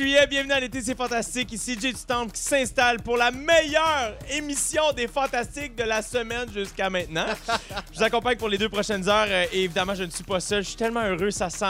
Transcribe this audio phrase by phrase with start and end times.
[0.00, 1.52] 27 juillet, bienvenue à l'été, c'est fantastique.
[1.52, 6.50] Ici Jay du Temple qui s'installe pour la meilleure émission des fantastiques de la semaine
[6.52, 7.26] jusqu'à maintenant.
[7.92, 10.40] je vous accompagne pour les deux prochaines heures euh, et évidemment, je ne suis pas
[10.40, 10.62] seul.
[10.62, 11.30] Je suis tellement heureux.
[11.30, 11.66] Ça sent,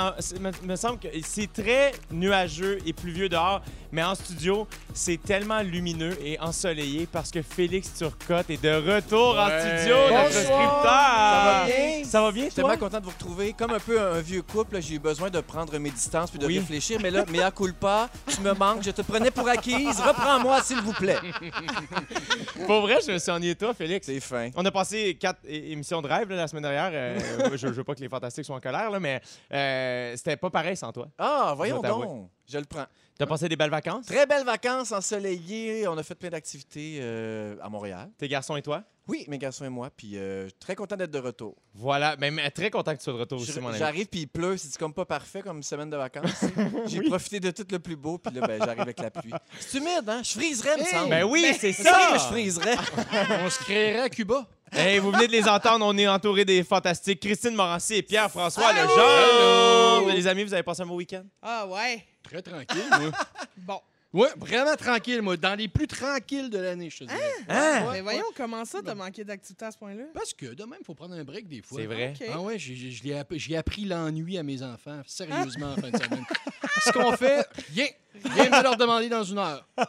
[0.63, 3.63] me semble que c'est très nuageux et pluvieux dehors,
[3.93, 9.39] mais en studio, c'est tellement lumineux et ensoleillé parce que Félix Turcotte est de retour
[9.39, 10.43] en studio, notre Bonsoir.
[10.43, 10.91] scripteur.
[10.91, 12.05] Ça va bien?
[12.05, 12.71] Ça va bien, J'étais toi?
[12.71, 13.53] tellement content de vous retrouver.
[13.53, 16.47] Comme un peu un vieux couple, j'ai eu besoin de prendre mes distances puis de
[16.47, 16.59] Oui.
[16.59, 16.99] réfléchir.
[17.03, 20.01] Mais là, mea culpa, tu me manques, je te prenais pour acquise.
[20.01, 21.19] Reprends-moi, s'il vous plaît.
[22.67, 24.07] Pour vrai, je me suis ennuyé de toi, Félix.
[24.07, 24.51] C'est fin.
[24.55, 26.91] On a passé quatre émissions de rêve là, la semaine dernière.
[26.93, 29.21] Euh, je, je veux pas que les fantastiques soient en colère, là, mais
[29.53, 31.09] euh, c'était pas pareil sans toi.
[31.19, 32.29] Ah, voyons Je donc.
[32.49, 32.87] Je le prends.
[33.21, 34.07] T'as passé des belles vacances?
[34.07, 35.87] Très belles vacances ensoleillées.
[35.87, 38.09] On a fait plein d'activités euh, à Montréal.
[38.17, 38.83] Tes garçons et toi?
[39.09, 39.91] Oui, mes garçons et moi.
[39.95, 41.55] Puis euh, très content d'être de retour.
[41.75, 43.79] Voilà, mais, mais très content que tu sois de retour aussi, mon ami.
[43.79, 44.57] J'arrive puis il pleut.
[44.57, 46.47] C'est comme pas parfait comme semaine de vacances.
[46.87, 48.17] J'ai profité de tout le plus beau.
[48.17, 49.33] Puis là, ben, j'arrive avec la pluie.
[49.59, 50.23] C'est humide, hein?
[50.25, 50.87] Je friserais, me Hey!
[50.87, 51.11] semble.
[51.11, 52.15] Ben oui, c'est C'est ça!
[52.15, 52.77] je friserais.
[53.45, 54.49] On se créerait à Cuba.
[54.73, 57.21] Hey, vous venez de les entendre, on est entouré des fantastiques.
[57.21, 58.73] Christine Morancy et Pierre-François!
[58.73, 60.15] Legendre.
[60.15, 61.25] Les amis, vous avez passé un beau week-end?
[61.43, 62.03] Ah ouais.
[62.23, 63.11] Très tranquille, moi.
[63.57, 63.81] Bon.
[64.13, 65.37] Ouais, vraiment tranquille, moi.
[65.37, 67.21] Dans les plus tranquilles de l'année, je te dirais.
[67.49, 67.85] Hein?
[67.87, 68.35] Ouais, Mais voyons, ouais.
[68.37, 70.03] comment ça, t'as manqué d'activité à ce point-là?
[70.13, 71.79] Parce que de même, il faut prendre un break des fois.
[71.81, 72.15] C'est vrai.
[72.33, 76.25] Ah ouais, j'ai appris l'ennui à mes enfants, sérieusement, en fin de semaine.
[76.85, 77.87] Ce qu'on fait, rien.
[78.25, 79.67] Rien de leur demander dans une heure.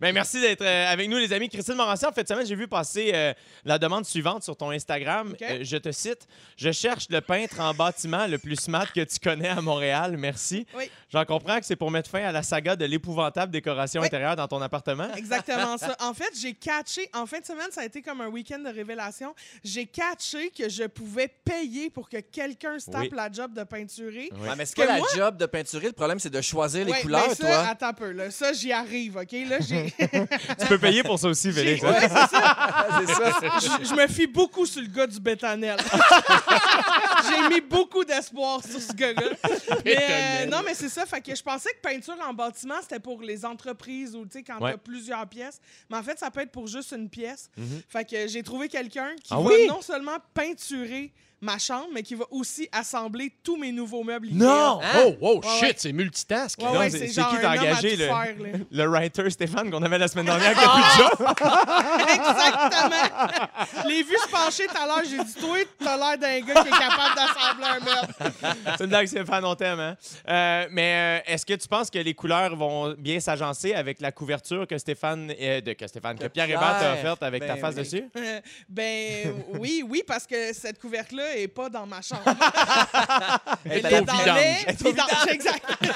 [0.00, 1.48] Ben, merci d'être euh, avec nous, les amis.
[1.48, 3.32] Christine Morancy, en fait, semaine, j'ai vu passer euh,
[3.64, 5.34] la demande suivante sur ton Instagram.
[5.42, 9.18] Euh, je te cite Je cherche le peintre en bâtiment le plus smart que tu
[9.18, 10.16] connais à Montréal.
[10.16, 10.66] Merci.
[10.76, 10.90] Oui.
[11.10, 14.06] J'en comprends que c'est pour mettre fin à la saga de l'épouvantable décoration Oui.
[14.06, 15.12] intérieure dans ton appartement.
[15.14, 15.96] Exactement ça.
[16.00, 17.08] En fait, j'ai catché.
[17.14, 19.34] En fin de semaine, ça a été comme un week-end de révélation.
[19.62, 23.10] J'ai catché que je pouvais payer pour que quelqu'un se tape Oui.
[23.12, 24.30] la job de peinturer.
[24.32, 24.48] Oui.
[24.50, 25.86] Ah, mais c'est Que pas la moi- job de peinturer.
[25.88, 27.58] Le problème, c'est de choisir les Ouais, couleurs, ben ça, toi.
[27.68, 28.10] Attends un peu.
[28.12, 28.30] Là.
[28.30, 29.32] Ça, j'y arrive, OK?
[29.48, 29.92] Là, j'ai...
[30.60, 31.82] Tu peux payer pour ça aussi, Félix.
[31.82, 32.28] Ouais, c'est ça.
[33.06, 33.40] c'est ça.
[33.60, 35.76] je, je me fie beaucoup sur le gars du bétanel.
[37.28, 39.22] J'ai mis beaucoup d'espoir sur ce gars-là.
[39.84, 41.04] Mais, euh, non, mais c'est ça.
[41.06, 44.42] Fait que je pensais que peinture en bâtiment, c'était pour les entreprises ou tu sais,
[44.42, 44.70] quand Ouais.
[44.70, 45.60] tu as plusieurs pièces.
[45.90, 47.50] Mais en fait, ça peut être pour juste une pièce.
[47.56, 47.82] Mhm.
[47.88, 49.66] Fait que j'ai trouvé quelqu'un qui Ah va oui?
[49.68, 54.28] non seulement peinturer ma chambre, mais qui va aussi assembler tous mes nouveaux meubles.
[54.32, 54.80] Non!
[55.04, 55.74] Oh, oh, shit, ouais.
[55.76, 56.58] c'est multitask.
[56.60, 58.34] Ouais, c'est- qui t'a engagé, le- faire.
[58.70, 61.28] Le writer Stéphane qu'on avait la semaine dernière qui a plus de job?
[62.14, 63.88] Exactement!
[63.88, 66.68] Les vues se pencher tout à l'heure, j'ai dit, toi, t'as l'air d'un gars qui
[66.68, 68.34] est capable d'assembler un meuble.
[68.76, 69.80] C'est une blague, Stéphane, on t'aime.
[69.80, 69.96] Hein?
[70.28, 74.12] Euh, mais euh, est-ce que tu penses que les couleurs vont bien s'agencer avec la
[74.12, 77.54] couverture que Stéphane, euh, de, que Stéphane, que Que Pierre Hébert t'a offerte avec ta
[77.54, 77.80] ben face oui.
[77.82, 78.04] dessus?
[78.16, 82.22] Euh, ben oui, oui, parce que cette couverte-là est pas dans ma chambre.
[83.64, 84.38] Elle est Elle est au dans vidange.
[84.38, 85.64] les Elle est au vidanges, exact.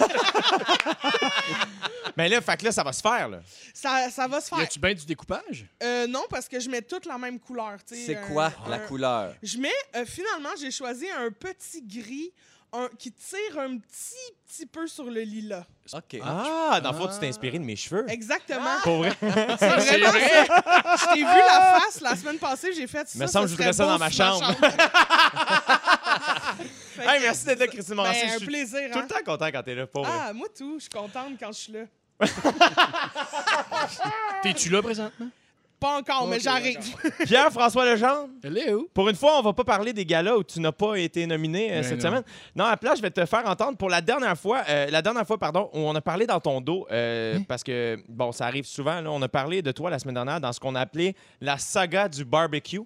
[2.16, 3.28] Mais là, fait que là, ça va se faire.
[3.28, 3.40] Là.
[3.72, 4.58] Ça, ça va se Y faire.
[4.60, 5.66] a-tu bien du découpage?
[5.82, 7.76] Euh, non, parce que je mets toutes la même couleur.
[7.86, 9.34] C'est un- quoi la un- couleur?
[9.42, 12.32] Je mets, euh, finalement, j'ai choisi un petit gris
[12.74, 14.14] un- qui tire un petit,
[14.46, 15.64] petit peu sur le lilas.
[15.92, 16.16] OK.
[16.22, 18.04] Ah, dans le fond, tu t'es inspiré de mes cheveux.
[18.08, 18.78] Exactement.
[18.82, 19.12] Pour vrai?
[19.20, 19.26] C'est
[19.68, 20.46] vraiment vrai?
[20.46, 20.96] ça.
[21.00, 23.18] Je t'ai vu la face la semaine passée, j'ai fait ça.
[23.18, 24.54] Me semble que je voudrais ça dans ma chambre.
[26.94, 28.20] Fait Hey, merci d'être là, Christine Morancy.
[28.20, 28.80] Ben, Je un suis plaisir.
[28.92, 29.02] tout hein.
[29.02, 30.12] le temps content quand t'es là, pour vrai.
[30.28, 30.74] Ah, moi tout.
[30.78, 31.80] Je suis contente quand je suis là.
[34.42, 35.28] T'es-tu là présentement?
[35.84, 36.78] Pas encore, mais j'arrive.
[37.26, 38.30] Pierre-François Legendre,
[38.72, 38.88] où?
[38.94, 41.72] pour une fois, on va pas parler des galas où tu n'as pas été nominé
[41.72, 42.08] euh, cette non.
[42.08, 42.22] semaine.
[42.56, 45.02] Non, à la place, je vais te faire entendre pour la dernière fois, euh, la
[45.02, 47.42] dernière fois, pardon, où on a parlé dans ton dos, euh, Hein?
[47.46, 50.40] parce que, bon, ça arrive souvent, là, on a parlé de toi la semaine dernière
[50.40, 52.80] dans ce qu'on a appelé la saga du barbecue.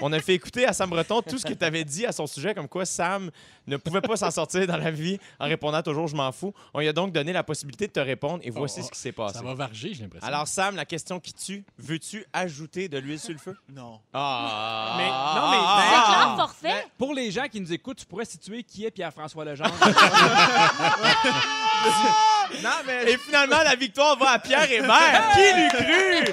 [0.00, 2.26] On a fait écouter à Sam Breton tout ce que tu avais dit à son
[2.26, 3.30] sujet, comme quoi Sam
[3.66, 6.52] ne pouvait pas s'en sortir dans la vie en répondant toujours je m'en fous.
[6.74, 8.98] On lui a donc donné la possibilité de te répondre et voici Oh, ce qui
[8.98, 9.38] s'est passé.
[9.38, 10.26] Ça va varger, j'ai l'impression.
[10.26, 13.56] Alors Sam, la question qui tue, veux-tu ajouter de l'huile sur le feu?
[13.72, 14.00] Non.
[14.12, 14.94] Ah!
[14.96, 16.04] Mais- non, mais- C'est Ah!
[16.06, 16.86] clair, forfait.
[16.98, 19.74] Pour les gens qui nous écoutent, tu pourrais situer qui est Pierre-François Legendre.
[22.62, 25.30] non, mais Et finalement, la victoire va à Pierre Hébert.
[25.34, 26.32] Qui l'eût cru?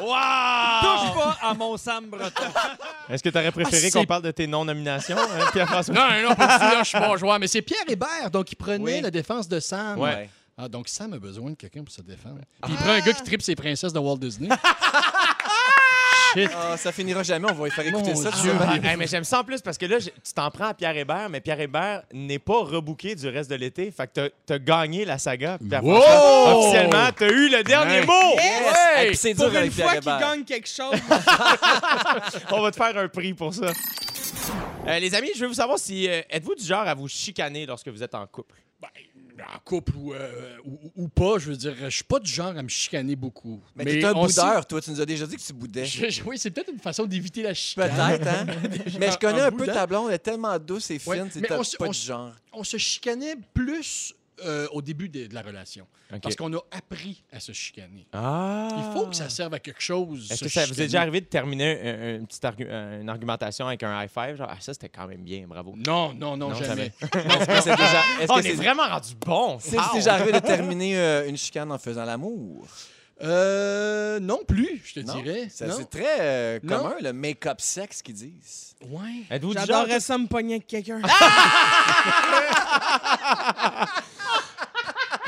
[0.00, 0.06] Wow!
[0.06, 2.42] touche pas à mon Sam Breton.
[3.08, 5.94] Est-ce que tu aurais préféré Ah, c'est- qu'on parle de tes non-nominations, hein, Pierre-François?
[5.94, 7.38] Non, non, pas du tout, là, je suis bon joueur.
[7.38, 9.00] Mais c'est Pierre Hébert, donc il prenait Oui.
[9.00, 9.98] la défense de Sam.
[9.98, 10.28] Ouais.
[10.58, 12.38] Ah, donc Sam a besoin de quelqu'un pour se défendre.
[12.62, 14.48] Puis il prend un gars qui tripe ses princesses de Walt Disney.
[16.36, 16.50] Shit.
[16.54, 18.30] Ah, ça finira jamais, on va lui faire écouter Mon ça.
[18.32, 18.52] tu Dieu.
[18.60, 20.74] Ah, hey, mais j'aime ça en plus parce que là, je- tu t'en prends à
[20.74, 23.90] Pierre Hébert, mais Pierre Hébert n'est pas rebooké du reste de l'été.
[23.90, 25.58] Fait que t'as as gagné la saga.
[25.68, 26.00] Pierre Wow!
[26.00, 26.58] François.
[26.58, 28.12] Officiellement, t'as eu le dernier mot.
[28.36, 28.76] Yes!
[28.96, 30.20] Hey, puis c'est dur Pour une avec fois qu'il Hébert.
[30.20, 30.94] gagne quelque chose.
[32.52, 33.72] On va te faire un prix pour ça.
[34.86, 37.66] Euh, les amis, je veux vous savoir si euh, êtes-vous du genre à vous chicaner
[37.66, 38.54] lorsque vous êtes en couple?
[39.42, 42.56] En couple ou, euh, ou, ou pas, je veux dire, je suis pas du genre
[42.56, 43.60] à me chicaner beaucoup.
[43.74, 44.80] Mais, t'es un boudeur, toi.
[44.80, 45.84] Tu nous as déjà dit que tu boudais.
[45.84, 47.90] Je- je- oui, c'est peut-être une façon d'éviter la chicane.
[47.90, 48.46] Peut-être, hein?
[49.00, 50.08] Mais je connais un peu ta blonde.
[50.08, 51.28] Elle est tellement douce et Ouais, fine.
[51.30, 52.32] C'est mais pas on du genre.
[52.52, 55.86] On se chicanait plus euh, au début de, de la relation.
[56.12, 56.20] OK.
[56.20, 58.06] Parce qu'on a appris à se chicaner.
[58.12, 58.68] Ah!
[58.76, 60.30] Il faut que ça serve à quelque chose.
[60.30, 63.00] Est-ce que ça vous est déjà arrivé de terminer un- un- une petite argu- euh,
[63.00, 64.36] une argumentation avec un high five?
[64.36, 65.74] Genre, ah, ça, c'était quand même bien, bravo.
[65.76, 66.92] Non, non, non, Non, jamais.
[67.02, 69.58] Est-ce que c'est déjà, est-ce que on est c'est- vraiment rendu bon!
[69.60, 69.84] c'est Wow!
[69.94, 72.66] déjà arrivé de terminer euh, une chicane en faisant l'amour?
[73.22, 75.14] Euh, non plus, je te Non?
[75.22, 75.48] dirais.
[75.48, 75.74] Ça, non.
[75.78, 76.76] C'est très euh, Non.
[76.82, 78.74] commun, le make-up sexe qu'ils disent.
[78.90, 79.22] Ouais.
[79.30, 79.66] Êtes-vous du genre...
[79.66, 81.00] J'adorerais ça me pogner avec quelqu'un.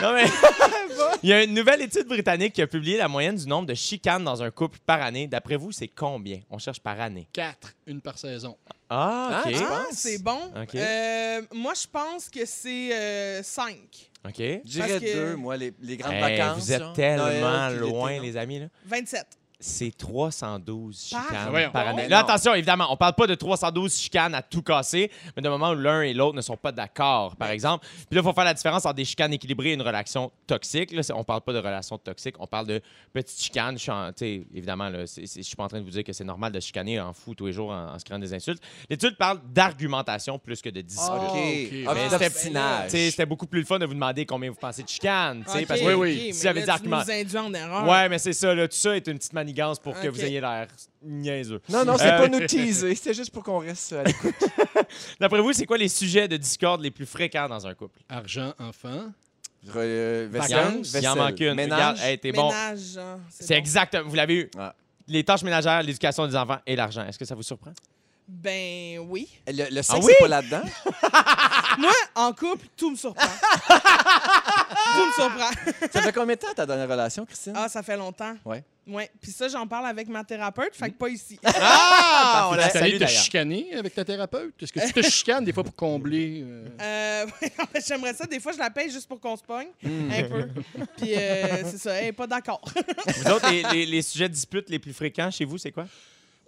[0.02, 0.24] Non, mais...
[1.22, 3.74] Il y a une nouvelle étude britannique qui a publié la moyenne du nombre de
[3.74, 5.26] chicanes dans un couple par année.
[5.26, 6.40] D'après vous, c'est combien?
[6.50, 7.28] On cherche par année.
[7.32, 8.56] Quatre, une par saison.
[8.88, 9.52] Ah, OK.
[9.54, 10.38] Ah, tu Ah, c'est bon.
[10.62, 10.74] OK.
[10.76, 13.74] Euh, moi, je pense que c'est 5.
[14.26, 14.34] OK.
[14.38, 16.58] Je dirais que- deux, moi, les, les grandes Hey, vacances.
[16.62, 18.22] vous êtes tellement Noël, puis l'été, loin, non?
[18.22, 18.58] les amis.
[18.60, 18.66] Là.
[18.86, 19.26] 27.
[19.60, 22.02] C'est 312 Par- chicanes par année.
[22.02, 25.48] Mais Là, attention, évidemment, on parle pas de 312 chicanes à tout casser, mais de
[25.48, 27.84] moment où l'un et l'autre ne sont pas d'accord, par exemple.
[28.08, 30.92] Puis là, il faut faire la différence entre des chicanes équilibrées et une relation toxique.
[30.92, 32.80] Là, on parle pas de relation toxique, on parle de
[33.12, 33.76] petites chicanes.
[33.76, 34.10] Je suis en-
[34.54, 36.52] évidemment, là, c'est- c'est- je suis pas en train de vous dire que c'est normal
[36.52, 38.62] de chicaner en fou tous les jours en, en se créant des insultes.
[38.88, 41.08] L'étude parle d'argumentation plus que de dispute.
[41.10, 41.22] OK.
[41.22, 41.34] ok.
[41.34, 42.84] Ah, Mais puis c'était- d'obstinage.
[42.84, 45.42] Tu sais, C'était beaucoup plus le fun de vous demander combien vous pensez de chicanes.
[45.44, 46.22] tu sais, Ok, parce que Oui, oui.
[46.28, 47.02] mais Si j'avais là, dit argument-.
[47.88, 50.40] Ouais, mais c'est ça, là, tout ça est une petite manigance pour que vous ayez
[50.40, 50.68] l'air
[51.02, 51.60] niaiseux.
[51.68, 52.94] Non, non, c'est Euh, pas nous teaser.
[52.94, 54.34] C'était juste pour qu'on reste à l'écoute.
[55.20, 58.00] D'après vous, c'est quoi les sujets de discorde les plus fréquents dans un couple?
[58.08, 59.06] Argent, enfant.
[59.66, 61.54] Re- euh, Il y en- vacances, il y en vaisselle, manque une.
[61.54, 61.78] Ménage?
[61.78, 62.48] Regarde, hey, t'es bon.
[62.48, 63.58] Ménage, genre, C'est bon.
[63.58, 63.96] exact.
[64.04, 64.50] Vous l'avez eu.
[64.58, 64.74] Ah.
[65.08, 67.04] Les tâches ménagères, l'éducation des enfants et l'argent.
[67.06, 67.72] Est-ce que ça vous surprend?
[68.28, 69.26] Ben oui.
[69.46, 70.12] Le, le sexe, Ah oui?
[70.18, 70.62] c'est pas là-dedans?
[71.78, 73.26] Moi, en couple, tout me surprend.
[74.68, 75.50] Tout me surprend.
[75.92, 77.52] Ça fait combien de temps ta dernière relation, Christine?
[77.56, 78.34] Ah, ça fait longtemps.
[78.44, 78.62] Ouais.
[78.86, 79.10] Ouais.
[79.20, 81.38] Puis ça, j'en parle avec ma thérapeute, fait que pas ici.
[81.44, 82.48] Ah!
[82.52, 84.54] On la T'as salue te chicaner avec ta thérapeute?
[84.62, 86.42] Est-ce que tu te chicanes des fois pour combler?
[86.44, 87.26] euh, Euh,
[87.86, 88.24] J'aimerais ça.
[88.26, 89.68] Des fois, je la paye juste pour qu'on se pogne.
[89.82, 90.10] Hmm.
[90.10, 90.48] Un peu.
[90.96, 91.92] Puis euh, c'est ça.
[91.94, 92.62] Elle est pas d'accord.
[93.06, 95.86] Vous autres, les, les- les sujets de dispute les plus fréquents chez vous, c'est quoi?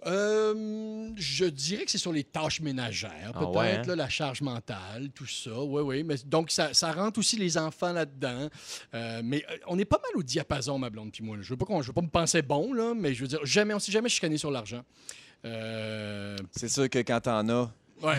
[0.07, 3.95] Euh, je dirais que c'est sur les tâches ménagères, Ah peut-être, ouais, hein?
[3.95, 5.61] la charge mentale, tout ça.
[5.61, 6.03] Oui, oui.
[6.03, 8.49] Mais, donc, ça, ça rentre aussi les enfants là-dedans.
[8.93, 11.37] Euh, mais euh, on est pas mal au diapason, ma blonde puis moi.
[11.37, 11.43] là.
[11.43, 13.45] Je veux pas qu'on, je veux pas me penser bon, là, mais je veux dire,
[13.45, 14.81] jamais, on s'est jamais chicané sur l'argent.
[15.45, 17.71] Euh, C'est sûr que quand t'en as,
[18.03, 18.15] ouais.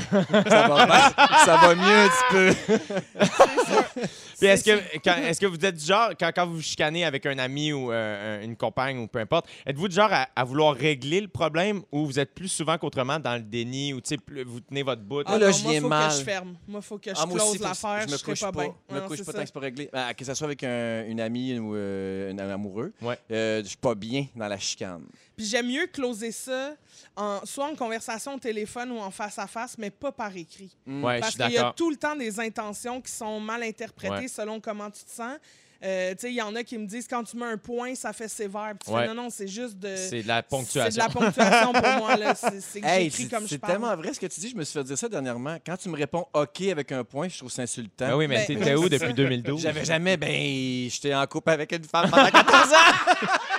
[0.48, 1.10] ça va,
[1.44, 2.76] ça va mieux un petit peu.
[4.38, 7.04] Puis est-ce que, quand- est-ce que vous êtes du genre, quand, quand vous vous chicanez
[7.04, 10.26] avec un ami ou euh, un- une compagne ou peu importe, êtes-vous du genre à,
[10.34, 14.00] à vouloir régler le problème ou vous êtes plus souvent qu'autrement dans le déni ou
[14.00, 15.22] tu sais, plus- vous tenez votre bout?
[15.26, 16.10] Ah, là, non, je moi, faut mal.
[16.10, 16.54] que je ferme.
[16.66, 18.00] Moi, faut que je Ah, close l'affaire.
[18.02, 18.62] je Je me couche pas, pas.
[18.62, 18.74] bien.
[18.90, 19.90] Je me Non, couche pas tant que c'est pas réglé.
[19.92, 23.18] Ben, que ce soit avec un- une amie ou euh, un amoureux, Ouais.
[23.30, 25.02] euh, je suis pas bien dans la chicane.
[25.36, 26.74] Puis j'aime mieux closer ça,
[27.16, 30.76] en, soit en conversation au téléphone ou en face à face, mais pas par écrit.
[30.86, 31.04] Mm.
[31.04, 34.14] Ouais, je Parce qu'il y a tout le temps des intentions qui sont mal interprétées
[34.14, 34.28] Ouais.
[34.28, 35.36] selon comment tu te sens.
[35.84, 37.96] Euh, tu sais, il y en a qui me disent quand tu mets un point,
[37.96, 38.72] ça fait sévère.
[38.78, 39.02] Puis tu Ouais.
[39.02, 39.96] fais, non, non, c'est juste de.
[39.96, 41.02] C'est de la C'est de ponctuation.
[41.02, 42.16] la ponctuation pour moi.
[42.16, 42.34] là.
[42.36, 44.50] C'est c'est que Hey, j'écris comme je c'est tellement vrai ce que tu dis.
[44.50, 45.56] Je me suis fait dire ça dernièrement.
[45.66, 48.06] Quand tu me réponds OK avec un point, je trouve ça insultant.
[48.10, 49.12] Ben oui, mais Ben, t'étais où depuis ça.
[49.12, 49.60] 2012?
[49.60, 52.76] J'avais jamais, ben, j'étais en couple avec une femme pendant 14 ans.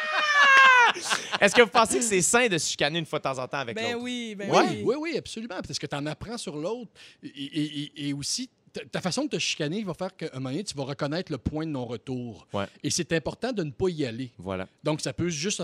[1.44, 3.48] Est-ce que vous pensez que c'est sain de se chicaner une fois de temps en
[3.48, 4.04] temps avec Ben l'autre?
[4.04, 4.82] oui, ben Oui, oui.
[4.86, 5.56] oui, oui, absolument.
[5.66, 6.92] Parce que tu en apprends sur l'autre.
[7.22, 10.40] Et, et- et- et aussi, ta- ta façon de te chicaner va faire qu'à un
[10.40, 12.48] moment donné, tu vas reconnaître le point de non-retour.
[12.54, 12.66] Ouais.
[12.84, 14.32] Et c'est important de ne pas y aller.
[14.38, 14.68] Voilà.
[14.84, 15.64] Donc, ça peut juste,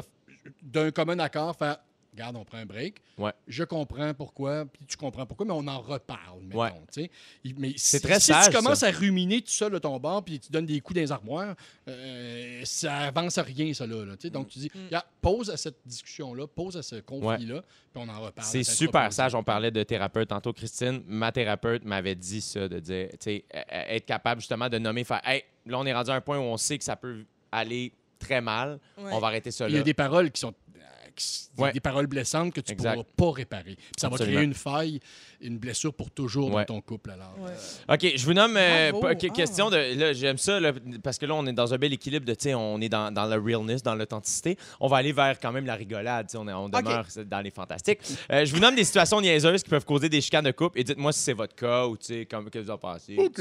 [0.61, 1.77] d'un commun accord, faire
[2.11, 2.95] Regarde, on prend un break.
[3.17, 3.31] Ouais.
[3.47, 7.09] Je comprends pourquoi, puis tu comprends pourquoi, mais on en reparle, mettons, Ouais.
[7.43, 9.97] Il- Mais C'est si, très si sage, tu commences à ruminer tout seul de ton
[9.99, 11.55] bord, puis tu donnes des coups dans les armoires,
[11.87, 14.05] euh, ça avance à rien, ça, là.
[14.05, 14.15] là.
[14.31, 14.85] Donc, tu dis, Mm.
[14.85, 17.61] Regarde, pause à cette discussion-là, pause à ce conflit-là,
[17.93, 18.47] puis on en reparle.
[18.47, 19.35] C'est super sage.
[19.35, 20.53] On parlait de thérapeute tantôt.
[20.53, 24.69] Christine, ma thérapeute m'avait dit ça, de dire, tu sais, euh, euh, être capable justement
[24.69, 26.83] de nommer, faire, hey, là, on est rendu à un point où on sait que
[26.83, 28.79] ça peut aller très mal.
[28.97, 29.11] Ouais.
[29.13, 29.81] On va arrêter ça Il y là.
[29.81, 30.53] a des paroles qui sont
[31.19, 31.71] qui des- Ouais.
[31.73, 33.75] des paroles blessantes que tu ne pourras pas réparer.
[33.75, 34.99] Puis ça va créer une faille,
[35.41, 36.63] une blessure pour toujours Ouais.
[36.65, 37.11] dans ton couple.
[37.11, 37.51] Alors, Ouais.
[37.89, 39.15] euh, OK, je vous nomme euh, Ah.
[39.15, 39.77] question de.
[39.99, 40.71] Là, j'aime ça, là,
[41.03, 43.11] parce que là, on est dans un bel équilibre de, tu sais, on est dans,
[43.13, 44.57] dans le realness, dans l'authenticité.
[44.79, 47.99] On va aller vers quand même la rigolade, on, est- on demeure dans les fantastiques.
[48.31, 50.83] Euh, je vous nomme des situations niaiseuses qui peuvent causer des chicanes de couple et
[50.83, 53.15] dites-moi si c'est votre cas ou, tu sais, comme que vous en pensez.
[53.17, 53.35] OK,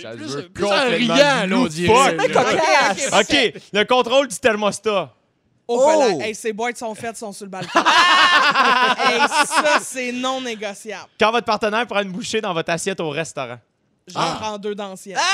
[0.00, 2.16] ça se plus- veut plus en complètement riant, là, on dirait,
[3.20, 5.14] OK, le contrôle du thermostat.
[5.72, 6.20] Oh, Oh!
[6.20, 7.78] Hey, ces boîtes sont faites, sont sur le balcon.
[8.98, 11.06] hey, ça, c'est non négociable.
[11.18, 13.58] Quand votre partenaire prend une bouchée dans votre assiette au restaurant.
[14.08, 14.36] j'en Ah.
[14.40, 15.16] prends deux d'anciennes.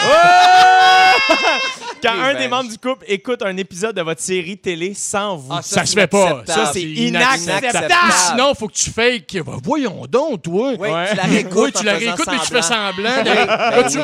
[2.02, 2.50] Quand Les un des vaches.
[2.50, 5.50] membres du couple écoute un épisode de votre série télé sans vous.
[5.52, 6.19] Ah, Ça, c'est se fait pas.
[6.43, 6.66] inacceptable.
[6.66, 7.64] Ça, c'est inacceptable.
[7.66, 8.12] inacceptable.
[8.31, 9.33] Sinon, faut que tu fakes.
[9.45, 10.73] Ben, Voyons donc, toi.
[10.78, 11.09] Oui, Ouais.
[11.11, 11.57] tu la réécoutes.
[11.57, 13.11] Oui, tu en la faisant réécoutes, mais tu fais semblant.
[13.14, 13.25] semblant.
[13.47, 13.99] Là, tu.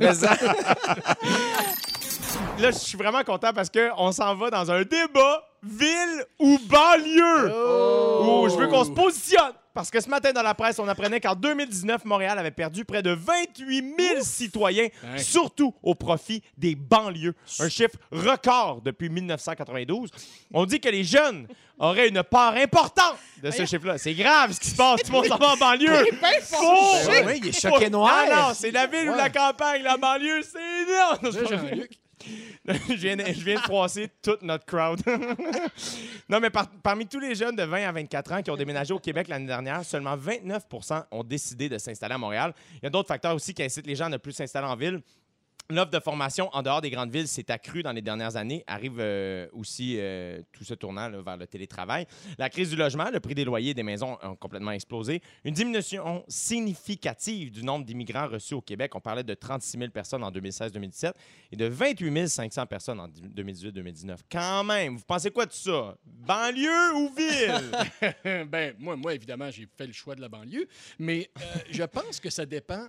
[0.00, 0.36] Mais ça-
[2.60, 7.52] Là, je suis vraiment content parce qu'on s'en va dans un débat ville ou banlieue.
[7.54, 8.42] Oh.
[8.44, 9.52] Où je veux qu'on se positionne.
[9.72, 13.02] Parce que ce matin dans la presse, on apprenait qu'en 2019, Montréal avait perdu près
[13.02, 15.18] de 28 000 citoyens, Ouais.
[15.18, 17.34] surtout au profit des banlieues.
[17.60, 20.10] Un chiffre record depuis 1992.
[20.52, 21.46] On dit que les jeunes
[21.78, 23.96] auraient une part importante de ce chiffre-là.
[23.96, 25.02] C'est grave ce qui se passe.
[25.02, 26.04] Tout le monde s'en va en banlieue.
[26.42, 28.12] Faut- Ben oui, il est choqué noir.
[28.28, 29.82] Non, non, c'est la ville ou la campagne.
[29.84, 31.70] La banlieue, c'est énorme.
[32.66, 35.00] Je, viens de, froisser toute notre crowd.
[36.28, 38.92] non, mais par- parmi tous les jeunes de 20 à 24 ans qui ont déménagé
[38.92, 42.54] au Québec l'année dernière, seulement 29% ont décidé de s'installer à Montréal.
[42.74, 44.76] Il y a d'autres facteurs aussi qui incitent les gens à ne plus s'installer en
[44.76, 45.00] ville.
[45.70, 48.64] L'offre de formation en dehors des grandes villes s'est accrue dans les dernières années.
[48.66, 52.06] Arrive euh, aussi euh, tout ce tournant vers le télétravail.
[52.38, 55.22] La crise du logement, le prix des loyers des maisons ont complètement explosé.
[55.44, 58.96] Une diminution significative du nombre d'immigrants reçus au Québec.
[58.96, 61.12] On parlait de 36 000 personnes en 2016-2017
[61.52, 64.16] et de 28 500 personnes en 2018-2019.
[64.30, 65.96] Quand même, vous pensez quoi de ça?
[66.04, 68.44] Banlieue ou ville?
[68.48, 70.66] ben, moi, moi, évidemment, j'ai fait le choix de la banlieue,
[70.98, 72.88] mais euh, je pense que ça dépend.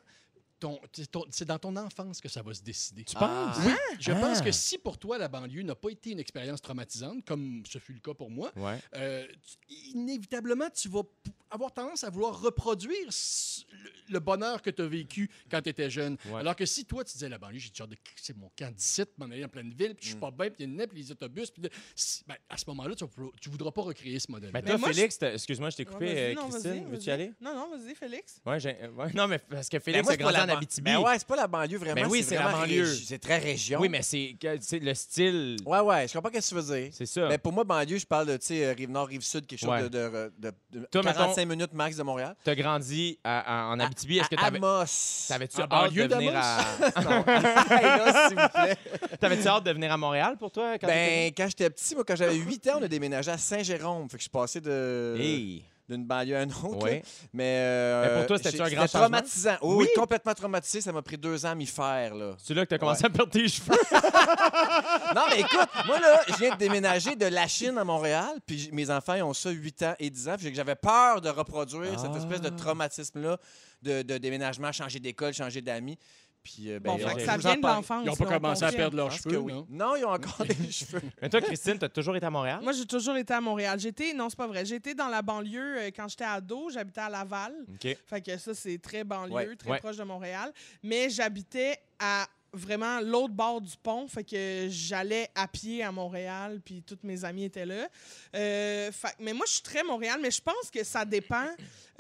[0.61, 3.03] Ton- c'est ton- C'est dans ton enfance que ça va se décider.
[3.03, 3.57] Tu penses?
[3.65, 3.73] Oui.
[3.99, 4.15] Je Ah.
[4.15, 7.77] pense que si pour toi, la banlieue n'a pas été une expérience traumatisante, comme ce
[7.79, 8.79] fut le cas pour moi, ouais.
[8.95, 9.27] euh,
[9.67, 11.01] tu- inévitablement, tu vas
[11.49, 15.89] avoir tendance à vouloir reproduire le, le bonheur que tu as vécu quand tu étais
[15.89, 16.15] jeune.
[16.27, 16.39] Ouais.
[16.39, 19.01] Alors que si toi, tu disais la banlieue, j'ai genre de c'est mon camp d'ici,
[19.17, 20.77] m'en aller en pleine ville, puis je suis pas bien, puis il y a une
[20.77, 23.09] nez, puis les autobus, puis de- si- ben, à ce moment-là, tu, vas-
[23.41, 24.51] tu voudras pas recréer ce modèle.
[24.51, 26.07] Ben, Mais toi, moi, Félix, excuse-moi, je t'ai coupé.
[26.17, 27.09] euh, non, vas-y, Christine, veux-tu y vas-y.
[27.11, 27.33] aller?
[27.41, 28.39] Non, non, vas-y, Félix.
[28.45, 30.91] Ouais, euh, non, mais parce que Félix a grandi en Abitibi.
[30.91, 32.01] Ben ouais, c'est pas la banlieue vraiment.
[32.01, 32.85] Ben oui, c'est la vraiment banlieue.
[32.93, 33.79] C'est très région.
[33.79, 34.35] Oui, mais c'est
[34.73, 35.57] le style.
[35.65, 36.89] Ouais, ouais, je comprends ce que tu veux dire.
[36.93, 37.27] C'est ça.
[37.27, 39.83] Mais pour moi, banlieue, je parle de tu sais, Rive-Nord, Rive-Sud, quelque chose Ouais.
[39.83, 42.35] de, de, de- de Toi, 45 minutes max de Montréal.
[42.43, 44.19] T'as grandi à- à- en Abitibi.
[44.19, 44.57] Est-ce que t'avais.
[44.57, 45.25] Amos.
[45.27, 46.57] T'avais-tu hâte banlieue de venir à...
[47.03, 47.23] Non.
[47.27, 48.77] Hey, là, s'il vous plaît.
[49.19, 50.77] T'avais-tu hâte de venir à Montréal pour toi?
[50.79, 54.09] Quand Ben, quand j'étais petit, moi, quand j'avais 8 ans, on a déménagé à Saint-Jérôme.
[54.09, 55.15] Fait que je suis passé de...
[55.19, 55.63] Hey!
[55.89, 56.87] D'une banlieue à une autre.
[57.33, 59.17] Mais, euh, Mais pour toi, c'était-tu j'ai- un grand c'était changement?
[59.17, 59.55] traumatisant.
[59.61, 59.85] Oui, Oui.
[59.85, 60.81] oui, complètement traumatisé.
[60.81, 62.13] Ça m'a pris deux ans à m'y faire.
[62.37, 63.71] C'est là que t'as commencé à perdre tes cheveux.
[65.15, 68.29] non, mais écoute, moi, là, je viens de déménager de la Chine à Montréal.
[68.45, 70.35] Puis mes enfants, ils ont ça 8 ans et 10 ans.
[70.37, 72.17] Puis j'avais peur de reproduire cette Ah.
[72.17, 73.37] espèce de traumatisme-là
[73.81, 75.97] de, de déménagement, changer d'école, changer d'amis.
[76.43, 78.01] Puis, euh, ben, Bon, ça vient en de l'enfance.
[78.03, 79.53] Ils n'ont pas commencé à perdre leurs cheveux, oui.
[79.53, 79.67] non?
[79.69, 81.01] Non, ils ont encore des cheveux.
[81.21, 82.59] Mais toi, Christine, t'as toujours été à Montréal?
[82.63, 83.79] Moi, j'ai toujours été à Montréal.
[83.79, 84.65] J'étais, non, c'est pas vrai.
[84.65, 86.69] J'étais dans la banlieue euh, quand j'étais ado.
[86.71, 87.53] J'habitais à Laval.
[87.73, 87.95] OK.
[88.07, 89.55] Fait que ça, c'est très banlieue, Ouais.
[89.55, 89.79] très Ouais.
[89.79, 90.51] proche de Montréal.
[90.81, 94.07] Mais j'habitais à vraiment l'autre bord du pont.
[94.07, 97.87] Fait que j'allais à pied à Montréal, puis tous mes amis étaient là.
[98.35, 101.47] Euh, fait- mais moi, je suis très Montréal, mais je pense que ça dépend,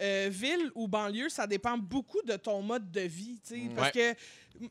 [0.01, 3.39] euh, ville ou banlieue, ça dépend beaucoup de ton mode de vie.
[3.47, 3.69] tu sais.
[3.75, 4.13] Parce que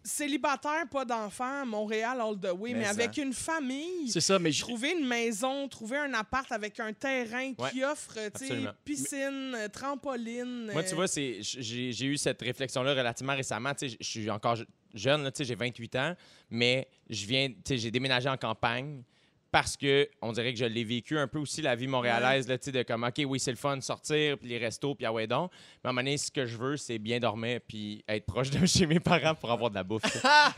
[0.04, 2.90] célibataire, pas d'enfant, Montréal all the way, Mais mais, ça.
[2.90, 4.08] avec une famille.
[4.10, 7.82] C'est ça, mais je- Trouver une maison, trouver un appart avec un terrain Ouais, qui
[7.84, 8.70] offre tu sais, absolument.
[8.84, 10.70] piscine, trampoline.
[10.72, 13.72] Moi, tu euh, vois, j'ai, eu cette réflexion-là relativement récemment.
[13.80, 14.56] Je suis encore
[14.94, 16.14] jeune, j'ai 28 ans,
[16.50, 19.02] mais je viens, j'ai déménagé en campagne
[19.50, 22.56] parce que on dirait que je l'ai vécu un peu aussi la vie montréalaise là,
[22.56, 25.26] de comme ok oui c'est le fun de sortir puis les restos puis ah ouais
[25.26, 25.50] donc
[25.82, 28.50] mais à un moment donné ce que je veux c'est bien dormir puis être proche
[28.50, 30.02] de chez mes parents pour avoir de la bouffe.
[30.22, 30.54] Ah!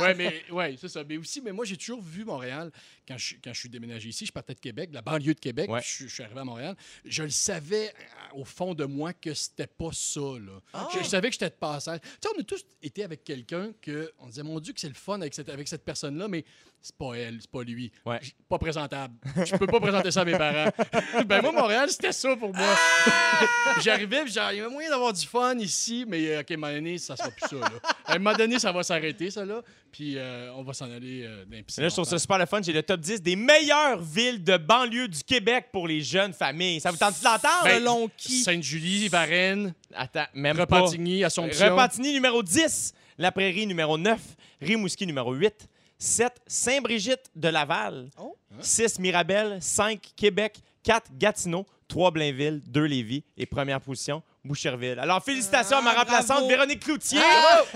[0.00, 1.04] Ouais, mais ouais, c'est ça.
[1.04, 2.70] Mais aussi, mais moi, j'ai toujours vu Montréal
[3.06, 4.26] quand je, quand je suis déménagé ici.
[4.26, 5.70] Je partais de Québec, de la banlieue de Québec.
[5.70, 5.80] Ouais.
[5.80, 6.76] puis Je, je suis arrivé à Montréal.
[7.04, 10.20] Je le savais euh, au fond de moi que c'était pas ça.
[10.20, 10.60] Là.
[10.72, 10.88] Ah.
[10.94, 12.00] Je, je savais que j'étais de passage.
[12.00, 14.88] Tu sais, on a tous été avec quelqu'un que on disait, mon Dieu, que c'est
[14.88, 16.44] le fun avec cette, avec cette personne-là, mais
[16.80, 17.90] c'est pas elle, c'est pas lui.
[18.04, 18.20] Ouais.
[18.48, 19.14] Pas présentable.
[19.44, 20.70] Je peux pas présenter ça à mes parents.
[21.26, 22.76] ben moi, Montréal, c'était ça pour moi.
[23.82, 26.54] J'arrivais, puis genre, il y avait moyen d'avoir du fun ici, mais euh, OK, à
[26.54, 27.56] un moment donné, ça sera plus ça.
[27.56, 27.70] Là.
[28.06, 29.62] À un moment donné, ça va s'arrêter, ça, là.
[29.92, 32.46] Puis euh, on va s'en aller euh, les piscines Là, je trouve ça super le
[32.46, 32.60] fun.
[32.62, 36.80] J'ai le top 10 des meilleures villes de banlieue du Québec pour les jeunes familles.
[36.80, 37.64] Ça vous tente de l'entendre?
[37.64, 38.42] Ben, Selon qui?
[38.42, 40.62] Sainte-Julie, Varennes, Attends, même pas.
[40.62, 41.70] Repentigny, Assomption.
[41.70, 44.20] Repentigny numéro 10, La Prairie numéro 9,
[44.60, 48.36] Rimouski numéro 8, 7, Saint-Brigitte de Laval, Oh.
[48.60, 54.98] 6, Mirabel, 5, Québec, 4, Gatineau, 3, Blainville, 2, Lévis et première position, Boucherville.
[54.98, 56.48] Alors, félicitations à ma Ah, remplaçante bravo.
[56.48, 57.20] Véronique Cloutier,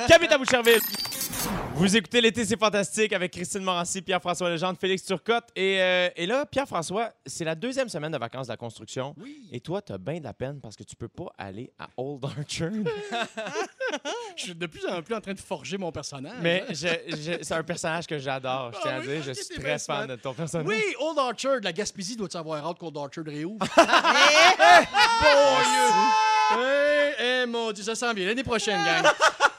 [0.07, 0.79] qui habite à Boucherville?
[1.75, 5.49] Vous écoutez L'été, c'est fantastique avec Christine Morancy, Pierre-François Legendre, Félix Turcotte.
[5.57, 9.15] Et, euh, et là, Pierre-François, c'est la deuxième semaine de vacances de la construction.
[9.21, 9.49] Oui.
[9.51, 12.25] Et toi, t'as bien de la peine parce que tu peux pas aller à Old
[12.25, 12.71] Orchard.
[14.37, 16.39] Je suis de plus en plus en train de forger mon personnage.
[16.41, 18.73] Mais je- je- c'est un personnage que j'adore.
[18.75, 20.67] Je tiens Ah à dire, je suis très fan de ton personnage.
[20.67, 23.67] Oui, Old Orchard, la Gaspésie doit savoir hâte qu'Old Orchard réouvre?
[26.55, 28.27] Hey, hey, mon Dieu, ça sent bien.
[28.27, 29.11] L'année prochaine, gang.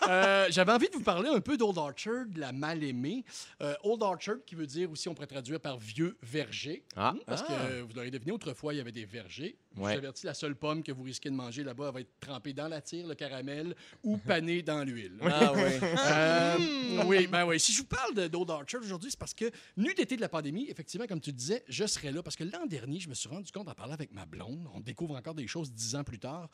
[0.10, 3.24] Euh, J'avais envie de vous parler un peu d'Old Orchard, la mal-aimée.
[3.62, 6.84] Euh, Old Orchard, qui veut dire aussi, on pourrait traduire par vieux verger.
[6.96, 7.14] Ah.
[7.14, 7.46] Hmm, Parce Ah.
[7.48, 9.58] que euh, vous l'aurez deviné, autrefois, il y avait des vergers.
[9.76, 9.94] Je Ouais.
[9.94, 12.68] vous avertis, la seule pomme que vous risquez de manger là-bas, va être trempée dans
[12.68, 15.18] la tire, le caramel, ou panée dans l'huile.
[15.22, 15.62] Ah oui.
[16.14, 17.60] Euh, oui, ben oui.
[17.60, 20.68] Si je vous parle d'Old Orchard aujourd'hui, c'est parce que, nu d'été de la pandémie,
[20.70, 22.22] effectivement, comme tu disais, je serais là.
[22.22, 24.80] Parce que l'an dernier, je me suis rendu compte en parlant avec ma blonde, on
[24.80, 26.50] découvre encore des choses dix ans plus tard,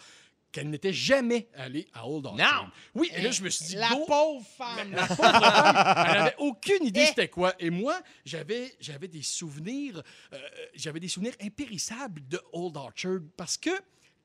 [0.51, 2.65] qu'elle n'était jamais allée à Old Orchard.
[2.65, 2.71] Non!
[2.95, 4.91] Oui, et là, je me suis dit, La go- pauvre femme.
[4.91, 7.53] la pauvre femme, elle avait aucune idée c'était quoi.
[7.59, 10.01] Et moi, j'avais, j'avais des souvenirs,
[10.33, 10.39] euh,
[10.73, 13.69] j'avais des souvenirs impérissables de Old Orchard parce que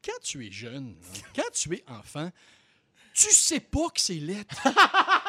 [0.04, 2.30] quand tu es jeune, hein, quand tu es enfant,
[3.14, 4.56] tu sais pas que c'est lettre.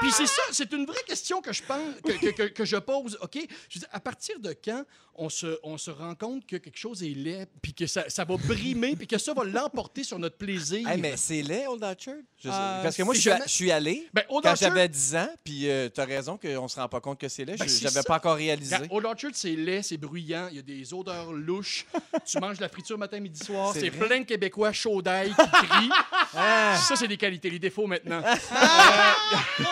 [0.00, 2.76] Puis c'est ça, c'est une vraie question que je pense, que, que- que- que je
[2.76, 3.18] pose.
[3.20, 3.38] OK?
[3.68, 7.08] Je à partir de quand on se, on se rend compte que quelque chose est
[7.14, 10.88] laid, puis que ça, ça va brimer, puis que ça va l'emporter sur notre plaisir?
[10.88, 12.14] Hey, mais c'est laid, Old Orchard?
[12.38, 14.50] Je sais- Euh, Parce que moi, je suis, jamais- je suis allé Ben, Old quand
[14.52, 17.44] Orchard- j'avais 10 ans, puis euh, t'as raison qu'on se rend pas compte que c'est
[17.44, 17.56] laid.
[17.58, 18.02] Ben, Je ça.
[18.02, 18.76] pas encore réalisé.
[18.90, 21.84] Old Orchard, c'est laid, c'est bruyant, il y a des odeurs louches.
[22.26, 23.74] tu manges de la friture matin, midi, soir.
[23.74, 25.90] C'est plein de Québécois chauds d'ail qui crient.
[26.32, 26.76] Ah.
[26.88, 27.50] Ça, c'est des qualités.
[27.50, 28.22] Les défauts, maintenant.
[28.52, 29.64] Euh,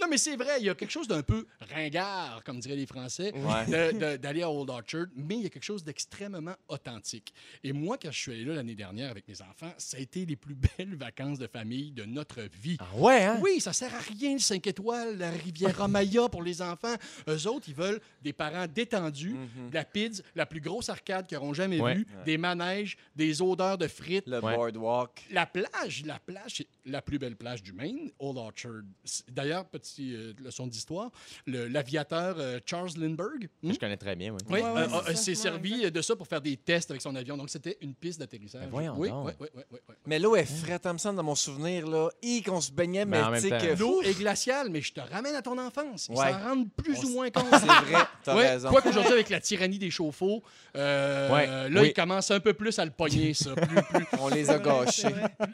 [0.00, 2.86] non, mais c'est vrai, il y a quelque chose d'un peu ringard, comme diraient les
[2.86, 3.92] Français, Ouais.
[3.92, 7.32] de- d'aller à Old Orchard, mais il y a quelque chose d'extrêmement authentique.
[7.64, 10.26] Et moi, quand je suis allé là l'année dernière avec mes enfants, ça a été
[10.26, 12.76] les plus belles vacances de famille de notre vie.
[12.80, 13.38] Ah ouais, hein?
[13.42, 16.94] Oui, ça sert à rien, le 5 étoiles, la rivière Maya pour les enfants.
[17.28, 19.34] Eux autres, ils veulent des parents détendus,
[19.70, 21.94] de la pizza, la plus grosse arcade qu'ils n'auront jamais Ouais.
[21.94, 24.26] vue, des manèges, des odeurs de frites.
[24.26, 24.54] Le Ouais.
[24.56, 25.22] boardwalk.
[25.30, 28.82] La plage, la plage, c'est la plus belle plage du Maine, Old Orchard.
[29.28, 31.10] D'ailleurs, petite leçon d'histoire,
[31.46, 33.72] l'aviateur euh, Charles Lindbergh, hmm?
[33.72, 34.38] Je connais très bien, oui.
[34.48, 36.90] Oui, Ouais, ouais, euh, c'est euh, s'est Ouais, servi de ça pour faire des tests
[36.90, 37.36] avec son avion.
[37.36, 38.62] Donc, c'était une piste d'atterrissage.
[38.64, 39.26] Ben voyons oui, donc.
[39.28, 39.94] oui, oui, oui, oui, oui.
[40.06, 42.08] Mais l'eau est frette, ça me semble, dans mon souvenir, là.
[42.22, 43.78] Et qu'on se baignait, Ben, en mais que...
[43.78, 46.08] L'eau est glaciale, mais je te ramène à ton enfance.
[46.10, 46.32] Ils Ouais.
[46.32, 47.46] s'en rendent plus On ou moins compte.
[47.50, 48.68] C'est vrai, t'as Ouais, raison.
[48.68, 50.42] Quoi qu'aujourd'hui, avec la tyrannie des chauffe-eau,
[50.76, 51.88] euh, Ouais, là, oui.
[51.88, 55.08] ils commencent un peu plus à le pogner, ça, plus, plus, On les a gâchés.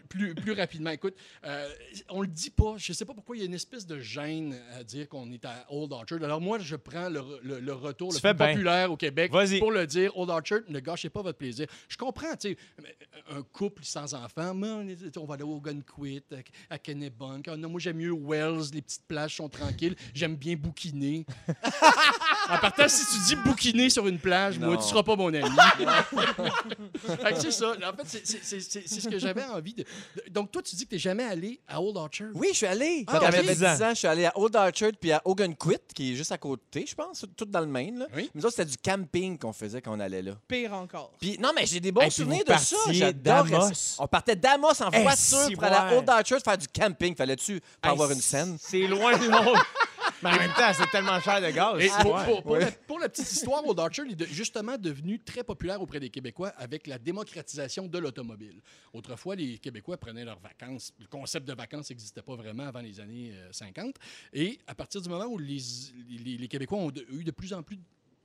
[0.09, 0.91] plus, plus rapidement.
[0.91, 1.69] Écoute, euh,
[2.09, 2.75] on le dit pas.
[2.77, 5.45] Je sais pas pourquoi il y a une espèce de gêne à dire qu'on est
[5.45, 6.23] à Old Orchard.
[6.23, 8.53] Alors moi, je prends le, re- le- le retour Tu le plus bien.
[8.55, 10.17] populaire au Québec pour le dire.
[10.17, 11.67] Old Orchard, ne gâchez pas votre plaisir.
[11.89, 12.57] Je comprends, tu sais,
[13.31, 16.23] un couple sans enfants, on, est- on va aller au Gunquit,
[16.71, 17.49] à, à Kennebunk.
[17.49, 19.97] Ah non, moi, j'aime mieux Wells, les petites plages sont tranquilles.
[20.15, 21.27] J'aime bien bouquiner.
[22.51, 24.77] en partant, si tu dis bouquiner sur une plage, moi, Non.
[24.77, 25.45] tu seras pas mon ami.
[27.23, 27.73] Fait que c'est ça.
[27.73, 29.85] En fait, c'est- ce que j'avais envie de...
[30.31, 32.29] Donc, toi, tu dis que tu n'es jamais allé à Old Orchard?
[32.35, 33.05] Oui, je suis allé.
[33.07, 33.95] Ah, Quand j'avais 10 10 ans.
[33.97, 36.95] Je suis allé à Old Orchard puis à Ogunquit, qui est juste à côté, je
[36.95, 37.99] pense, tout dans le Maine.
[37.99, 38.07] Là.
[38.15, 38.31] Oui.
[38.35, 40.33] Mais ça, c'était du camping qu'on faisait quand on allait là.
[40.47, 41.13] Pire encore.
[41.21, 42.77] Puis, non, mais j'ai des bons Hey, souvenirs de ça.
[42.91, 44.03] J'adorais ça.
[44.03, 45.97] On partait d'Amos en Eh, voiture pour aller à.
[45.99, 47.17] Old Orchard faire du camping.
[47.17, 48.57] Fallait-tu pas Hey, avoir une scène?
[48.61, 49.27] C'est loin de.
[50.27, 51.83] Mais en même temps, c'est tellement cher de gaz.
[51.83, 52.25] Et pour, Ouais.
[52.25, 52.61] pour- pour Ouais.
[52.61, 56.11] la, pour la petite histoire, Old Orchard est de- justement devenu très populaire auprès des
[56.11, 58.61] Québécois avec la démocratisation de l'automobile.
[58.93, 60.93] Autrefois, les Québécois prenaient leurs vacances.
[60.99, 63.97] Le concept de vacances n'existait pas vraiment avant les années euh, 50.
[64.33, 65.59] Et à partir du moment où les,
[66.09, 67.79] les- les Québécois ont eu de plus en plus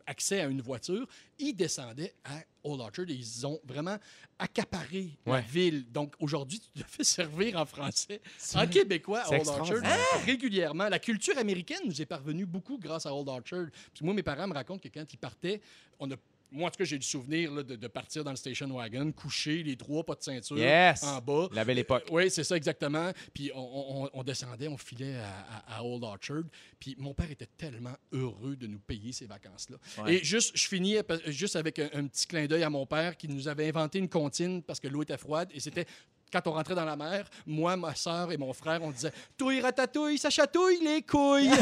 [0.05, 1.07] accès à une voiture,
[1.39, 3.97] ils descendaient à Old Orchard et ils ont vraiment
[4.37, 5.91] accaparé la ville.
[5.91, 8.21] Donc aujourd'hui, tu te fais servir en français,
[8.55, 9.83] en québécois à Old Orchard
[10.25, 10.89] régulièrement.
[10.89, 13.67] La culture américaine nous est parvenue beaucoup grâce à Old Orchard.
[13.93, 15.61] Puis moi, mes parents me racontent que quand ils partaient,
[15.99, 16.15] on a
[16.51, 19.11] moi, en tout cas, j'ai le souvenir là, de, de partir dans le station wagon,
[19.13, 21.01] coucher, les trois, pas de ceinture, Yes!
[21.03, 21.47] en bas.
[21.53, 22.03] La belle époque.
[22.11, 23.11] oui, c'est ça exactement.
[23.33, 26.43] Puis on, on- on descendait, on filait à, à- à Old Orchard.
[26.79, 29.77] Puis mon père était tellement heureux de nous payer ces vacances-là.
[30.03, 30.15] Ouais.
[30.15, 33.15] Et juste, je finis pa- juste avec un, un petit clin d'œil à mon père
[33.15, 35.49] qui nous avait inventé une comptine parce que l'eau était froide.
[35.53, 35.85] Et c'était
[36.33, 39.59] quand on rentrait dans la mer, moi, ma soeur et mon frère, on disait Touille,
[39.61, 41.49] ratatouille, ça chatouille les couilles.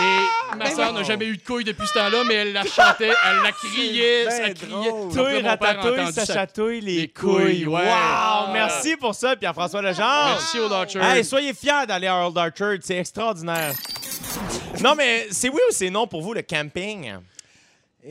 [0.00, 3.10] Et ma soeur n'a jamais eu de couilles depuis ce temps-là, mais elle la chantait,
[3.10, 4.90] elle la criait, ben ça criait.
[5.12, 7.62] Touille, ratatouille, ça chatouille les, les couilles.
[7.62, 7.82] couilles, ouais.
[7.82, 8.52] Wow!
[8.52, 10.30] Merci pour ça, Pierre-François Legendre.
[10.30, 11.04] Merci Old Orchard.
[11.04, 13.72] Hey, soyez fiers d'aller à Old Orchard, c'est extraordinaire.
[14.82, 17.12] Non, mais c'est oui ou c'est non pour vous le camping?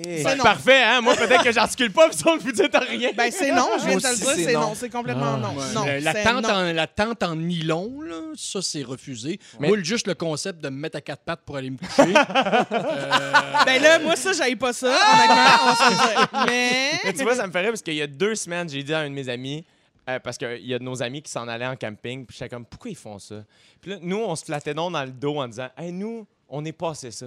[0.04, 0.44] C'est non.
[0.44, 1.02] Parfait, hein?
[1.02, 3.12] Moi, peut-être que j'articule pas, puis ça, vous dites rien.
[3.16, 4.62] Ben, c'est non, je viens de te le dire, c'est non.
[4.62, 4.76] non.
[4.76, 5.50] C'est complètement non.
[5.50, 5.74] Ouais.
[5.76, 6.50] non Euh, la, tente non.
[6.50, 9.40] en, la tente en nylon, là, ça, c'est refusé.
[9.60, 12.12] Mais- Moi, juste le concept de me mettre à quatre pattes pour aller me coucher.
[12.72, 16.28] euh, Ben là, moi, ça, j'aille pas ça, on dire.
[16.48, 16.92] Mais...
[17.04, 19.00] Mais tu vois, ça me ferait parce qu'il y a deux semaines, j'ai dit à
[19.00, 19.64] un de mes amis,
[20.10, 22.50] euh, parce qu'il y a de nos amis qui s'en allaient en camping, puis j'étais
[22.50, 23.44] comme, pourquoi ils font ça?
[23.80, 26.64] Puis là, nous, on se flattait donc dans le dos en disant, hey, nous, on
[26.66, 27.26] est passé ça.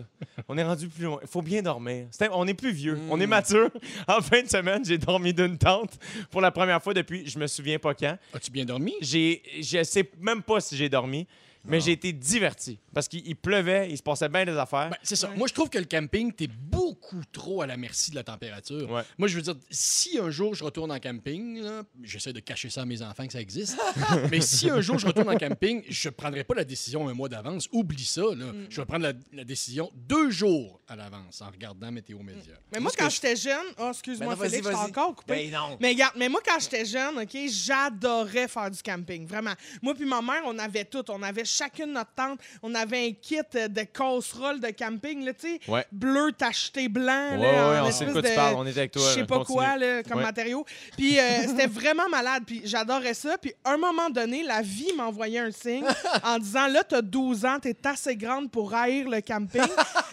[0.48, 1.18] On est rendu plus loin.
[1.20, 2.06] Il faut bien dormir.
[2.30, 2.96] On est plus vieux.
[3.10, 3.70] On est mature.
[4.08, 5.98] En fin de semaine, j'ai dormi d'une tente
[6.30, 8.16] pour la première fois depuis, je me souviens pas quand.
[8.32, 8.94] As-tu bien dormi?
[9.00, 11.26] J'ai, je sais même pas si j'ai dormi,
[11.66, 14.90] mais j'ai été diverti parce qu'il il pleuvait, il se passait bien des affaires.
[14.90, 15.28] Ben, c'est ça.
[15.36, 18.90] Moi, je trouve que le camping, t'es beaucoup trop à la merci de la température.
[18.90, 19.02] Ouais.
[19.18, 22.70] Moi, je veux dire, si un jour je retourne en camping, là, j'essaie de cacher
[22.70, 23.78] ça à mes enfants que ça existe,
[24.30, 27.14] mais si un jour je retourne en camping, je ne prendrai pas la décision un
[27.14, 27.68] mois d'avance.
[27.72, 28.22] Oublie ça.
[28.22, 28.46] Là.
[28.70, 32.54] Je vais prendre la, la décision deux jours à l'avance en regardant Météo Média.
[32.72, 33.66] Mais moi, quand j'étais jeune...
[33.78, 35.50] Oh, excuse-moi, Ben Félix, je encore coupé.
[35.50, 35.76] Ben non.
[35.80, 39.54] Mais regarde, mais moi, quand j'étais jeune, OK, j'adorais faire du camping, vraiment.
[39.82, 41.04] Moi puis ma mère, on avait tout.
[41.10, 42.38] On avait chacune notre tente.
[42.62, 45.84] On avait un kit euh, de casseroles de camping, là, tu sais, Ouais.
[45.92, 47.38] bleu tacheté blanc.
[47.38, 48.54] Ouais, là, ouais, en on sait de quoi tu parles.
[48.56, 49.02] On était avec toi.
[49.08, 49.56] Je sais pas continue.
[49.58, 50.64] quoi, là, comme matériau.
[50.96, 52.42] Puis euh, c'était vraiment malade.
[52.46, 53.36] Puis j'adorais ça.
[53.38, 55.84] Puis à un moment donné, la vie m'envoyait un signe
[56.24, 59.62] en disant Là, t'as 12 ans, t'es assez grande pour haïr le camping.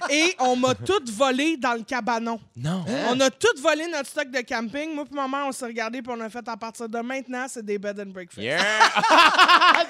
[0.09, 2.39] Et on m'a tout volé dans le cabanon.
[2.55, 2.83] Non.
[3.09, 4.93] On a tout volé notre stock de camping.
[4.93, 7.45] Moi puis ma mère, on s'est regardé puis on a fait à partir de maintenant,
[7.47, 8.37] c'est des bed and breakfast.
[8.43, 8.59] Yeah!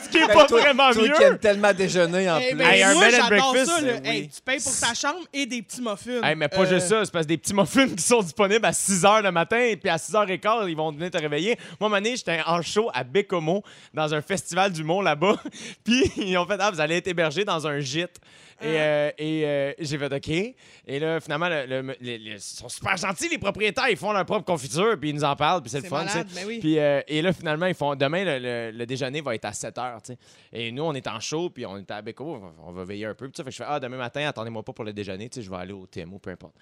[0.04, 1.14] Ce qui est Ben, pas toi- vraiment toi mieux.
[1.44, 2.58] Tellement déjeuner en Eh plus.
[2.58, 3.82] ben, Hey, un moi, bed and j'adore breakfast, ça.
[3.82, 3.88] là.
[3.92, 4.10] euh, oui.
[4.10, 6.24] Hey, tu payes pour ta chambre et des petits muffins.
[6.24, 8.66] Hey, mais pas Euh, juste ça, c'est parce que des petits muffins qui sont disponibles
[8.66, 11.18] à 6 h le matin et puis à 6 h 15 ils vont venir te
[11.18, 11.58] réveiller.
[11.80, 13.62] Moi, donné, j'étais en show à Bécomo
[13.94, 15.36] dans un festival d'humour là-bas.
[15.84, 18.18] puis ils ont fait Ah, vous allez être hébergé dans un gîte.
[18.64, 20.30] Et, euh, et euh, j'ai fait OK.
[20.88, 23.90] Et là, finalement, le- le- ils sont super gentils, les propriétaires.
[23.90, 26.04] Ils font leur propre confiture, puis ils nous en parlent, puis c'est le C'est fun.
[26.04, 26.18] tu sais.
[26.20, 26.60] malade, mais oui.
[26.60, 29.54] Puis, euh, et là, finalement, ils font demain, le, le- le déjeuner va être à
[29.54, 30.16] 7 h.
[30.52, 33.14] Et nous, on est en show, puis on est à Béco, on va veiller un
[33.16, 33.28] peu.
[33.28, 35.36] Puis ça, fait que je fais Ah, demain matin, attendez-moi pas pour le déjeuner, tu
[35.36, 36.56] sais, je vais aller au TMO, peu importe.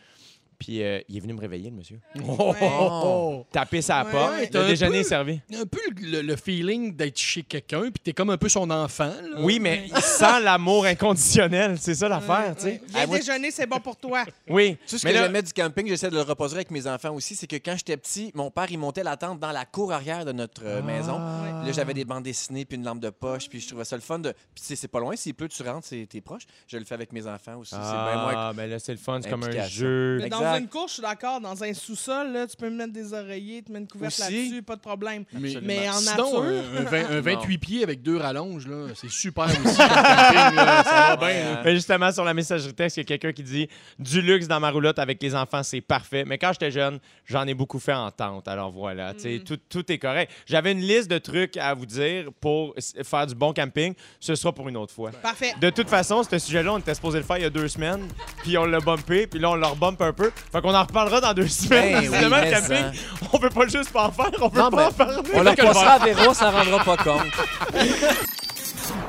[0.62, 2.00] Puis euh, il est venu me réveiller, le monsieur.
[2.28, 3.45] Oh.
[3.52, 4.32] Taper sa Ouais, porte.
[4.34, 4.50] ouais.
[4.54, 5.39] Le un déjeuner peu- est servi.
[5.56, 9.06] Un peu le, le feeling d'être chez quelqu'un, puis t'es comme un peu son enfant.
[9.06, 9.39] là.
[9.39, 11.78] Oui, mais il sent l'amour inconditionnel.
[11.80, 12.69] C'est ça l'affaire, tu sais.
[12.74, 12.82] Ouais.
[12.89, 14.24] Viens Ah, déjeuner, c'est bon pour toi.
[14.47, 14.78] Oui.
[14.88, 17.13] Tout ce mais que là- j'aimais du camping, j'essaie de le reproduire avec mes enfants
[17.13, 19.91] aussi, c'est que quand j'étais petit, mon père, il montait la tente dans la cour
[19.91, 21.19] arrière de notre euh, maison.
[21.60, 23.95] Puis Là, j'avais des bandes dessinées, puis une lampe de poche, puis je trouvais ça
[23.95, 24.32] le fun de...
[24.32, 26.43] Puis tu sais, c'est pas loin, s'il pleut, tu rentres, c'est- t'es proche.
[26.67, 28.34] Je le fais avec mes enfants aussi, c'est bien moins...
[28.36, 29.19] Ah, mais là, c'est le fun.
[29.24, 30.19] C'est comme un jeu.
[30.21, 31.40] Mais dans une cour, je suis d'accord.
[31.42, 34.22] Dans un sous-sol, là, tu peux me mettre des oreillers, tu mets une couverte Aussi.
[34.22, 35.24] là-dessus, pas de problème.
[35.34, 36.44] Mais, Mais en sinon, nature.
[36.44, 37.22] un, un vingt- un Non.
[37.22, 39.56] 28 pieds avec deux rallonges, là, c'est super aussi.
[39.58, 41.54] comme camping, là, ça va bien.
[41.54, 41.62] là.
[41.64, 43.68] Mais justement, sur la messagerie texte, il y a quelqu'un qui dit
[44.00, 46.24] Du luxe dans ma roulotte avec les enfants, c'est parfait.
[46.26, 48.48] Mais quand j'étais jeune, j'en ai beaucoup fait en tente.
[48.48, 49.44] Alors voilà, tu sais, Mm.
[49.44, 50.32] tout, tout est correct.
[50.46, 53.94] J'avais une liste de trucs à vous dire pour s- faire du bon camping.
[54.20, 55.12] Ce sera pour une autre fois.
[55.12, 55.54] Parfait.
[55.60, 58.08] De toute façon, ce sujet-là, on était supposé le faire il y a deux semaines,
[58.44, 60.31] puis on l'a bumpé, puis là, on le rebump un peu.
[60.52, 62.10] Fait qu'on en reparlera dans deux semaines.
[62.10, 63.00] Ben oui, le camping,
[63.32, 65.30] on peut pas juste pas en faire, on peut Non, pas ben, en parler.
[65.34, 67.32] On leur passera à Véro, ça rendra pas compte.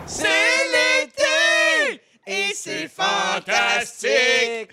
[0.06, 2.00] C'est l'été!
[2.26, 4.70] Et c'est fantastique!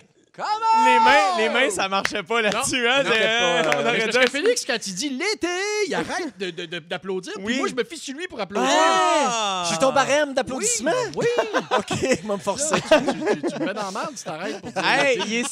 [0.84, 3.02] Les mains, les mains, ça marchait pas là-dessus, hein?
[3.04, 5.48] on euh, aurait parce que Félix, quand il dit l'été,
[5.86, 7.32] il arrête de- de- de- d'applaudir.
[7.38, 7.44] Oui.
[7.46, 8.70] Puis moi, je me fie sur lui pour applaudir.
[8.72, 9.62] Ah!
[9.64, 10.90] Je suis ton barème d'applaudissements?
[11.16, 11.26] Oui,
[11.78, 12.76] OK, je vais me forcer.
[12.80, 15.48] tu, tu- tu me mets dans la merde si t'arrêtes pour Hey, il est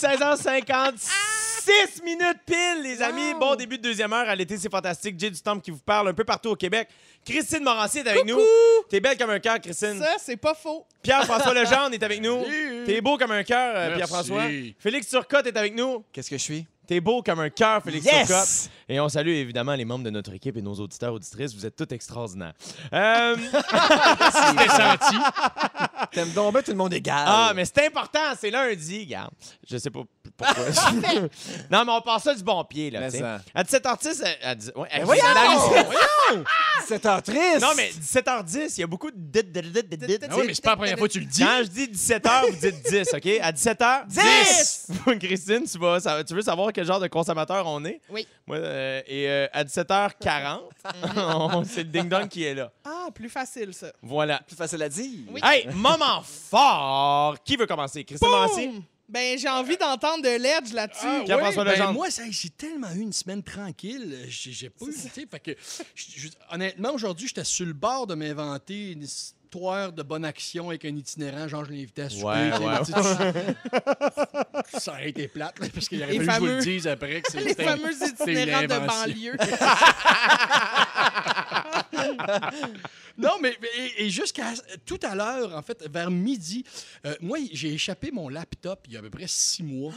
[1.69, 3.35] 16h56 minutes pile, les amis.
[3.39, 5.19] Bon début de deuxième heure à l'été, c'est fantastique.
[5.19, 6.89] Jay du Temple qui vous parle un peu partout au Québec.
[7.25, 8.39] Christine Morancier est avec nous.
[8.89, 9.99] T'es belle comme un cœur, Christine.
[9.99, 10.87] Ça, c'est pas faux.
[11.03, 12.43] Pierre-François Legendre est avec nous.
[12.87, 13.97] T'es beau comme un cœur, euh.
[13.97, 14.45] Pierre-François.
[14.79, 16.05] Félix Turcotte est avec nous.
[16.13, 16.67] Qu'est-ce que je suis?
[16.87, 18.27] T'es beau comme un cœur, Félix Yes!
[18.27, 18.71] Turcotte.
[18.89, 21.55] Et on salue évidemment les membres de notre équipe et nos auditeurs, auditrices.
[21.55, 22.55] Vous êtes tous extraordinaires.
[22.95, 23.37] Euh,
[24.33, 25.17] C'était senti.
[26.13, 27.25] T'aimes donc bien tout le monde égal.
[27.27, 29.31] Ah, mais c'est important, c'est lundi, regarde.
[29.69, 30.01] Je sais pas
[30.37, 30.55] pourquoi.
[31.71, 33.11] non, mais on part ça du bon pied, là.
[33.11, 33.41] Ça.
[33.55, 35.23] À 17h10, elle- elle dit- ouais, voyons!
[36.87, 37.61] C'est un triste.
[37.61, 39.17] Non, mais 17h10, il y a beaucoup de.
[39.17, 41.21] dit- dit- dit- dit- dit- Ah oui, mais c'est pas la première fois que tu
[41.21, 41.43] le dis.
[41.43, 43.27] Quand je dis 17h, vous dites 10, OK?
[43.43, 44.89] À 17h, 10!
[45.21, 48.01] Christine, tu, vas, ça- tu veux savoir quel genre de consommateur on est?
[48.11, 48.27] Oui.
[48.47, 50.61] Moi, euh, et euh, à 17h40,
[51.17, 52.71] on- c'est le ding-dong qui est là.
[52.85, 53.89] Ah, plus facile, ça.
[54.03, 54.41] Voilà.
[54.47, 55.21] Plus facile à dire.
[55.31, 55.41] Oui.
[55.43, 57.37] Hey, moment fort!
[57.45, 58.05] Qui veut commencer?
[58.05, 58.29] Christine?
[58.73, 58.83] Boum!
[59.09, 61.01] Ben, j'ai envie d'entendre de l'edge là-dessus.
[61.07, 61.93] Ah, Pierre-François ouais, ben, Legendre.
[61.95, 64.19] moi, ça, j'ai tellement eu une semaine tranquille.
[64.29, 65.53] J'ai j'ai pas eu, tu sais, fait que,
[65.95, 69.07] je- je- honnêtement, aujourd'hui, j'étais sur le bord de m'inventer une,
[69.51, 72.27] trois heures de bonne action avec un itinérant, genre je l'invitais à souper.
[72.27, 72.85] Ouais, tu sais, ouais.
[72.85, 72.93] tu
[74.73, 76.53] sais, Ça aurait été plate, là, parce qu'il aurait Les fallu que je vous le
[76.61, 79.01] fameux- dise après que Les c'était fameux c'était une itinérants de invention.
[79.07, 79.37] banlieue.
[83.19, 84.53] Non, mais et, et jusqu'à
[84.87, 86.65] tout à l'heure, en fait, vers midi,
[87.05, 89.93] euh, moi, j'ai échappé mon laptop il y a à peu près six mois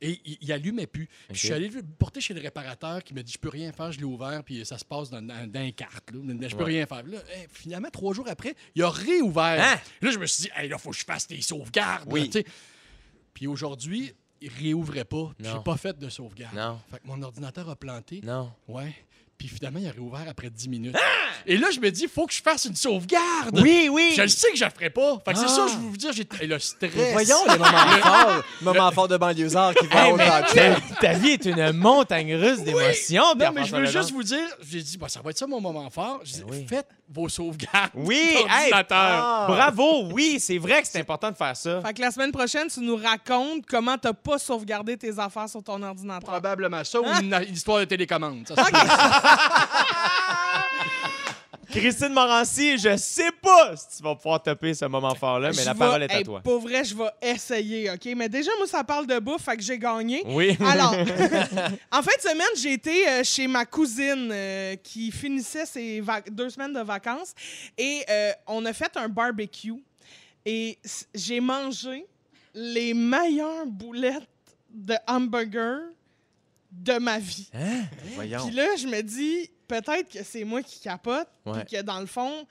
[0.00, 1.06] et il, il allumait plus.
[1.06, 3.72] Puis Je suis allé le porter chez le réparateur qui m'a dit Je peux rien
[3.72, 6.10] faire, je l'ai ouvert, puis ça se passe dans, dans, dans les cartes.
[6.12, 6.48] Là.
[6.48, 6.70] Je peux Ouais.
[6.70, 7.02] rien faire.
[7.04, 9.62] Là, hein, finalement, trois jours après, il a réouvert.
[9.62, 9.78] Hein?
[10.00, 12.08] Là, je me suis dit Hey, là, faut que je fasse des sauvegardes.
[12.10, 12.30] Oui.
[12.34, 12.40] là.
[13.34, 15.30] Puis aujourd'hui, il réouvrait pas.
[15.38, 16.56] J'ai pas fait de sauvegarde.
[16.56, 16.80] Non.
[16.90, 18.20] Fait que mon ordinateur a planté.
[18.24, 18.50] Non.
[18.66, 18.94] Ouais.
[19.38, 20.96] Puis finalement, il a réouvert après 10 minutes.
[21.46, 23.58] Et là, je me dis, il faut que je fasse une sauvegarde.
[23.60, 24.04] Oui, oui.
[24.08, 25.20] Puis je le sais que je la ferai pas.
[25.24, 25.48] Fait que c'est Ah.
[25.48, 26.90] ça, je veux vous dire, j'ai et le stress.
[27.12, 28.42] Voyons les moments forts.
[28.60, 32.36] moments forts de banlieusards qui vont Hey, au mais ta, ta vie est une montagne
[32.36, 33.34] russe d'émotions.
[33.36, 35.60] Non, mais je veux juste vous dire, j'ai dit, bah, ça va être ça mon
[35.60, 36.20] moment fort.
[36.22, 36.66] J'ai dit, Ben oui.
[36.68, 37.90] faites vos sauvegardes.
[37.94, 38.72] Oui, hey.
[38.90, 39.46] Ah.
[39.48, 41.80] Bravo, oui, c'est vrai que c'est important de faire ça.
[41.82, 45.62] Fait que la semaine prochaine, tu nous racontes comment t'as pas sauvegardé tes affaires sur
[45.62, 46.30] ton ordinateur.
[46.30, 48.48] Probablement ça ou une, une histoire de télécommande.
[48.48, 48.54] Ça,
[51.72, 55.64] Christine Morancy, je sais pas si tu vas pouvoir topper ce moment fort-là, mais Je
[55.64, 56.40] la parole est à hey, toi.
[56.42, 58.06] Pour vrai, je vais essayer, OK?
[58.16, 60.22] Mais déjà, moi, ça parle de bouffe, fait que j'ai gagné.
[60.26, 60.56] Oui.
[60.64, 60.92] Alors,
[61.92, 66.30] en fin de semaine, j'ai été euh, chez ma cousine euh, qui finissait ses vac-
[66.30, 67.34] deux semaines de vacances
[67.78, 69.74] et euh, on a fait un barbecue
[70.44, 70.78] et
[71.14, 72.04] j'ai mangé
[72.54, 74.28] les meilleures boulettes
[74.70, 75.80] de hamburger
[76.70, 77.48] de ma vie.
[78.14, 78.46] Voyons.
[78.46, 81.64] Puis là, je me dis, peut-être que c'est moi qui capote, Ouais.
[81.64, 82.46] puis que dans le fond,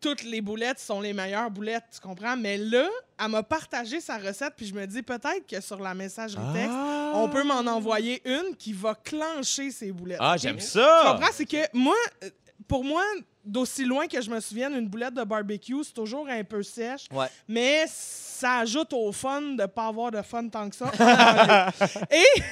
[0.00, 2.36] toutes les boulettes sont les meilleures boulettes, tu comprends?
[2.36, 2.88] Mais là,
[3.22, 6.72] elle m'a partagé sa recette, puis je me dis, peut-être que sur la messagerie texte,
[7.14, 10.18] on peut m'en envoyer une qui va clencher ces boulettes.
[10.20, 11.02] Ah, j'aime Tu ça.
[11.12, 11.32] comprends?
[11.32, 12.30] C'est que moi, euh,
[12.66, 13.02] pour moi,
[13.44, 17.06] d'aussi loin que je me souvienne, une boulette de barbecue, c'est toujours un peu sèche,
[17.12, 17.26] Ouais.
[17.48, 20.90] mais ça ajoute au fun de pas avoir de fun tant que ça.
[22.10, 22.42] et,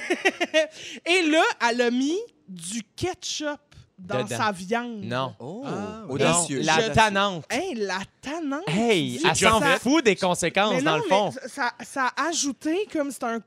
[1.05, 2.17] et là, elle a mis
[2.47, 3.59] du ketchup
[3.99, 4.37] dans Dedans.
[4.37, 5.03] sa viande.
[5.03, 5.33] Non.
[5.39, 5.69] Oh, Ah,
[6.07, 6.61] Non, audacieux.
[6.61, 6.93] la Audacieux.
[6.93, 7.45] tannante.
[7.49, 8.63] Hey, la tannante!
[8.67, 11.31] Hey, elle s'en fout des conséquences, Mais dans le fond.
[11.41, 13.39] mais ça, ça a ajouté comme c'est un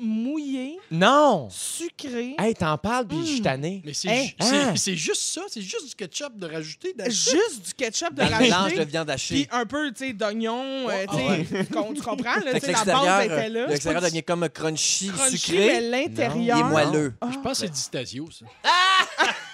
[0.00, 1.46] mouillé, Non.
[1.48, 2.34] sucré.
[2.40, 3.44] Hey, t'en parles, puis je suis Mm.
[3.44, 3.82] tanné.
[3.84, 4.26] Mais c'est Hein?
[4.40, 4.72] Ah.
[4.74, 5.42] c'est juste ça.
[5.48, 6.92] C'est juste du ketchup de rajouter.
[7.06, 8.84] Juste du ketchup de le mélange de rajouter.
[8.86, 9.48] viande Puis hachée.
[9.52, 11.46] un peu, tu sais, d'oignon, euh, Ah tu sais, ouais.
[11.66, 13.66] tu com- tu comprends, là, la l'extérieur, base euh, était là.
[13.68, 15.80] l'extérieur devient comme crunchy, Crunchy, mais sucré.
[15.88, 16.56] l'intérieur...
[16.56, 17.14] Il est moelleux.
[17.20, 17.28] Ah.
[17.32, 18.46] Je pense que c'est du stasio, ça.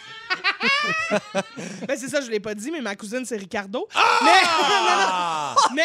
[1.86, 3.88] Ben, c'est ça, je l'ai pas dit, mais ma cousine, c'est Ricardo.
[3.94, 5.54] Ah!
[5.74, 5.82] Mais,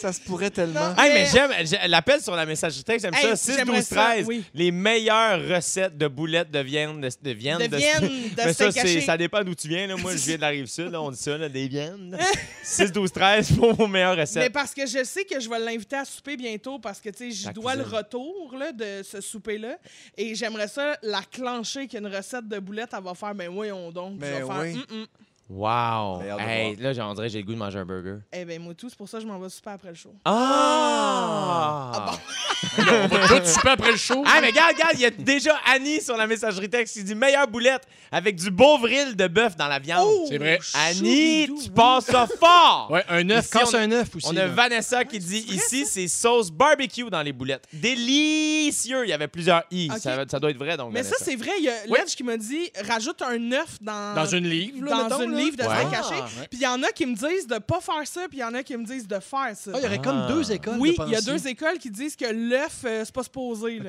[0.00, 0.90] Ça se pourrait tellement.
[0.98, 3.36] Hey, mais Mais- j'aime j'ai- l'appel sur la messagerie texte, j'aime Hey, ça.
[3.36, 4.26] 6, j'aimerais 12, ça, 13.
[4.26, 4.44] oui.
[4.54, 7.00] Les meilleures recettes de boulettes de viande.
[7.00, 7.62] De, de viande.
[7.62, 9.00] de viande, de Mais ça, steak c'est- haché.
[9.00, 9.86] ça dépend d'où tu viens.
[9.86, 9.96] Là.
[9.96, 10.90] Moi, je viens de la rive sud.
[10.90, 12.16] Là, on dit ça, là, des viandes.
[12.62, 14.52] 6, 12, 13 pour vos meilleures Mais recettes.
[14.52, 17.30] parce que je sais que je vais l'inviter à souper bientôt parce que, tu sais,
[17.30, 17.96] je Ta dois le cousine.
[17.98, 19.76] retour là, de ce souper-là.
[20.16, 24.18] Et j'aimerais ça la clencher qu'une recette de boulettes, elle va faire, ben voyons donc.
[24.18, 24.84] Puis Ben je vais faire, oui.
[24.90, 25.06] Hum.
[25.48, 26.22] Wow.
[26.40, 28.16] Hey, là, j'en dirais, j'ai le goût de manger un burger.
[28.32, 30.12] Eh ben moi tout, c'est pour ça que je m'en vais souper après le show.
[30.24, 32.12] Ah!
[32.78, 34.24] On va tout super après le show.
[34.26, 37.14] Ah, mais regarde, regarde, il y a déjà Annie sur la messagerie texte qui dit
[37.14, 40.04] meilleure boulette avec du Beauvril de bœuf dans la viande.
[40.10, 40.58] Oh, C'est vrai.
[40.74, 42.88] Annie, tu passes ça fort!
[42.90, 43.48] Ouais, un œuf.
[43.50, 44.26] Casse on a- un œuf aussi.
[44.28, 44.48] On a là.
[44.48, 47.66] Vanessa qui dit ici, c'est sauce barbecue dans les boulettes.
[47.72, 49.04] Délicieux!
[49.04, 49.88] Il y avait plusieurs i.
[50.00, 50.92] Ça, ça doit être vrai, donc.
[50.92, 51.98] Mais ça, c'est vrai, il y a Oui.
[52.00, 55.30] Ledge qui m'a dit rajoute un œuf dans, Dans une livre, là, dans mettons, une
[55.32, 55.35] là.
[55.36, 56.26] Livre de Ah.
[56.50, 58.44] Puis il y en a qui me disent de pas faire ça, puis il y
[58.44, 59.70] en a qui me disent de faire ça.
[59.74, 60.04] Ah, il y aurait Ah.
[60.04, 60.76] comme deux écoles.
[60.78, 63.80] oui, il y a deux écoles qui disent que l'œuf, euh, c'est pas supposé.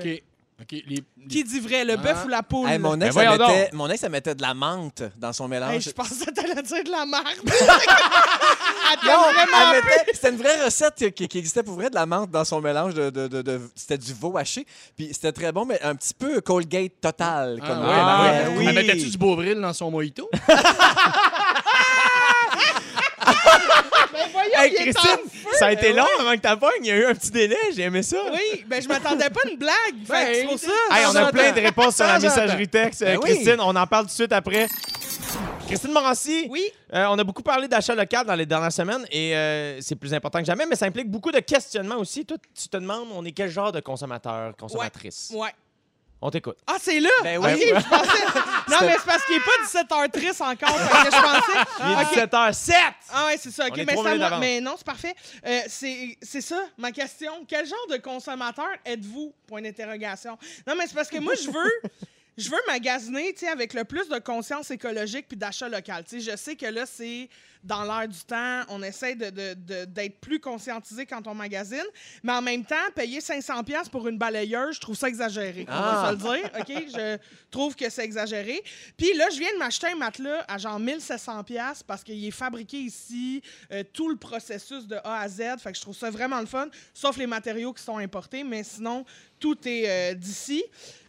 [0.72, 2.26] Les, les- Qui dit vrai, le bœuf Ah.
[2.26, 2.68] ou la poule?
[2.68, 5.32] Hey, mon, Ben ex, elle voyons mettait, mon ex, elle mettait de la menthe dans
[5.32, 5.76] son mélange.
[5.76, 7.28] Hey, je pensais que t'allais dire de la marde.
[10.14, 12.94] C'était une vraie recette qui, qui existait pour vrai de la menthe dans son mélange
[12.96, 14.66] de, de, de- de- c'était du veau haché
[14.96, 18.48] puis c'était très bon mais un petit peu Colgate total Ah, comme Ah, ouais, ouais,
[18.48, 18.56] ouais.
[18.58, 18.66] oui.
[18.70, 20.30] Elle mettait-tu du Beauvril dans son mojito?
[24.18, 25.50] Ben voyons, Hey, il est Christine, en feu.
[25.60, 26.10] ça a été Ben long ouais.
[26.22, 26.72] avant que t'appognes.
[26.82, 27.58] Il y a eu un petit délai.
[27.76, 28.18] J'ai aimé ça.
[28.32, 29.76] Oui, ben je m'attendais pas à une blague.
[30.06, 30.72] Fait que c'est pour ça.
[30.92, 33.02] Hey, on a plein de réponses sur la messagerie texte.
[33.04, 33.30] Euh, Ben oui.
[33.30, 34.68] Christine, on en parle tout de suite après.
[35.68, 36.64] Christine Morancy, Oui.
[36.94, 40.14] euh, on a beaucoup parlé d'achat local dans les dernières semaines et euh, c'est plus
[40.14, 42.26] important que jamais, mais ça implique beaucoup de questionnements aussi.
[42.26, 45.30] Toi, tu te demandes, on est quel genre de consommateur, consommatrice?
[45.36, 45.50] Ouais.
[46.22, 46.58] On t'écoute.
[46.66, 47.10] Ah, c'est là?
[47.24, 47.62] Ben oui.
[47.68, 48.24] je pensais...
[48.70, 50.78] Non, mais c'est parce qu'il n'est pas 17h triste encore.
[50.78, 51.70] fait que je pensais...
[52.16, 52.32] Il est Ok.
[52.34, 52.74] 17h07!
[53.12, 53.68] Ah ouais, c'est ça.
[53.68, 54.40] OK, mais, moi.
[54.40, 55.16] mais non, c'est parfait.
[55.46, 57.32] Euh, c'est c'est ça, ma question.
[57.48, 59.34] Quel genre de consommateur êtes-vous?
[59.48, 60.38] Point d'interrogation.
[60.66, 61.82] Non, mais c'est parce que moi, je veux...
[62.38, 66.04] je veux magasiner, avec le plus de conscience écologique puis d'achat local.
[66.12, 67.30] Je sais que là, c'est
[67.64, 68.62] dans l'air du temps.
[68.70, 71.84] On essaie de- de- de- d'être plus conscientisé quand on magasine.
[72.24, 75.66] Mais en même temps, payer 500$ piastres pour une balayeuse, je trouve ça exagéré.
[75.68, 76.08] On va Ah.
[76.08, 76.52] se le dire.
[76.60, 76.84] OK?
[76.96, 77.18] Je
[77.50, 78.64] trouve que c'est exagéré.
[78.96, 82.32] Puis là, je viens de m'acheter un matelas à genre 1700$ piastres parce qu'il est
[82.32, 85.42] fabriqué ici, euh, tout le processus de A à Z.
[85.60, 88.44] Fait que je trouve ça vraiment le fun, sauf les matériaux qui sont importés.
[88.44, 89.04] Mais sinon,
[89.40, 90.64] tout est euh, d'ici.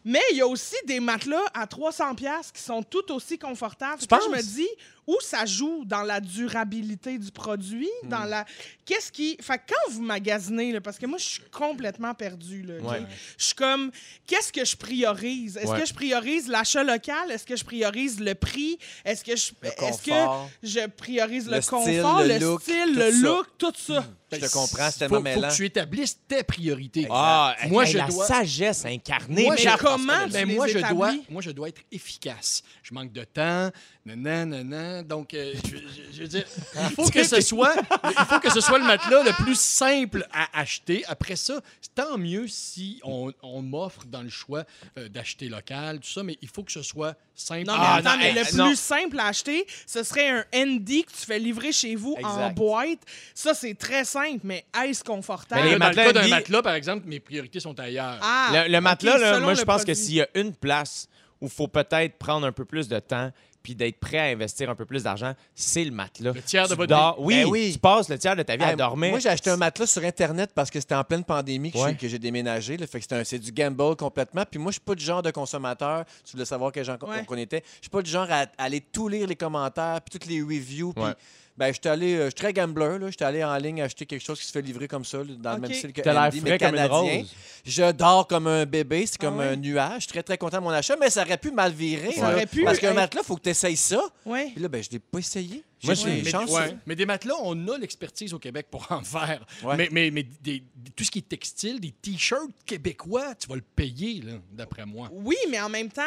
[0.04, 4.00] Mais il y a aussi des matelas à 300$ piastres qui sont tout aussi confortables.
[4.00, 4.68] Tu que je me dis,
[5.08, 8.30] où ça joue dans la durabilité du produit, dans Hmm.
[8.30, 8.44] la...
[8.84, 9.36] Qu'est-ce qui...
[9.40, 12.90] Fait que quand vous magasinez, là, parce que moi, je suis complètement perdu, là, OK?
[12.90, 13.02] Ouais.
[13.38, 13.90] Je suis comme,
[14.26, 15.56] qu'est-ce que je priorise?
[15.56, 15.80] Est-ce Ouais.
[15.80, 17.30] que je priorise l'achat local?
[17.30, 18.78] Est-ce que je priorise le prix?
[19.04, 19.52] Est-ce que je...
[19.62, 20.50] Est-ce que confort.
[20.62, 21.70] je priorise le, Le style,
[22.02, 23.18] confort, le le, look, style, tout le ça.
[23.28, 24.04] look, tout ça?
[24.30, 25.48] Je te Ben, comprends, c'est faut- tellement faut mêlant.
[25.48, 27.06] que tu établisses tes priorités.
[27.10, 29.44] Ah, Moi, hey, je la dois- sagesse incarnée.
[29.44, 32.62] Moi, mais Mais comment tu Ben, les moi, je dois, moi, je dois être efficace.
[32.88, 33.70] Je manque de temps,
[34.07, 35.03] nan, nan, nan.
[35.07, 37.74] Donc, euh, je, je- je veux dire, il faut que ce soit,
[38.05, 41.05] il faut que ce soit le matelas le plus simple à acheter.
[41.07, 44.64] Après ça, c'est tant mieux si on, on m'offre dans le choix
[44.96, 47.66] euh, d'acheter local, tout ça, mais il faut que ce soit simple.
[47.66, 48.74] Non, mais Ah, attends, non, mais le euh, plus non.
[48.74, 53.01] simple à acheter, ce serait un ND que tu fais livrer chez vous en boîte.
[53.35, 55.61] Ça, c'est très simple, mais est-ce confortable?
[55.62, 58.18] Mais les dans le matelas cas d'un Andy- matelas, par exemple, mes priorités sont ailleurs.
[58.22, 61.07] Ah, Le, matelas, là, moi, je pense que s'il y a une place
[61.40, 63.31] où il faut peut-être prendre un peu plus de temps
[63.62, 66.33] puis d'être prêt à investir un peu plus d'argent, c'est le matelas.
[66.33, 67.24] Le tiers de Tu votre dors- vie.
[67.24, 67.70] Oui, Ben oui.
[67.72, 69.11] tu passes le tiers de ta vie à dormir.
[69.11, 71.96] Moi, j'ai acheté un matelas sur Internet parce que c'était en pleine pandémie que Ouais.
[72.01, 72.77] j'ai- déménagé.
[72.77, 72.87] là.
[72.87, 74.44] Fait que c'est un- c'est du gamble complètement.
[74.48, 76.05] Puis moi, je suis pas du genre de consommateur.
[76.24, 77.24] Tu voulais savoir quel genre Ouais.
[77.27, 77.62] qu'on était.
[77.77, 80.40] Je suis pas du genre à, à aller tout lire les commentaires puis toutes les
[80.40, 80.92] reviews.
[80.94, 81.12] Puis Ouais.
[81.58, 82.98] Ben, j'étais allé, euh, je suis très gambler.
[83.00, 83.10] là.
[83.10, 85.54] J'étais allé en ligne acheter quelque chose qui se fait livrer comme ça, là, dans
[85.54, 87.18] le même style que T'as l'air Andy, mais frais comme une canadien.
[87.18, 87.34] rose.
[87.66, 89.48] Je dors comme un bébé, c'est comme Ah ouais?
[89.48, 89.94] un nuage.
[89.96, 92.12] Je suis très, très content de mon achat, mais ça aurait pu mal virer.
[92.12, 92.32] Ça là.
[92.34, 92.94] aurait pu, Parce qu'un hey.
[92.94, 94.00] matelas, il faut que tu essayes ça.
[94.24, 94.50] Ouais.
[94.54, 95.64] Puis là, ben, je l'ai pas essayé.
[95.84, 96.52] Moi, J'ai j'ai- été mais, chanceux.
[96.54, 96.76] ouais.
[96.86, 99.46] Mais des matelas, on a l'expertise au Québec pour en faire.
[99.62, 99.76] Ouais.
[99.76, 103.54] Mais, mais, mais des- des- tout ce qui est textile, des t-shirts québécois, tu vas
[103.56, 105.08] le payer, là, d'après moi.
[105.12, 106.02] Oui, mais en même temps,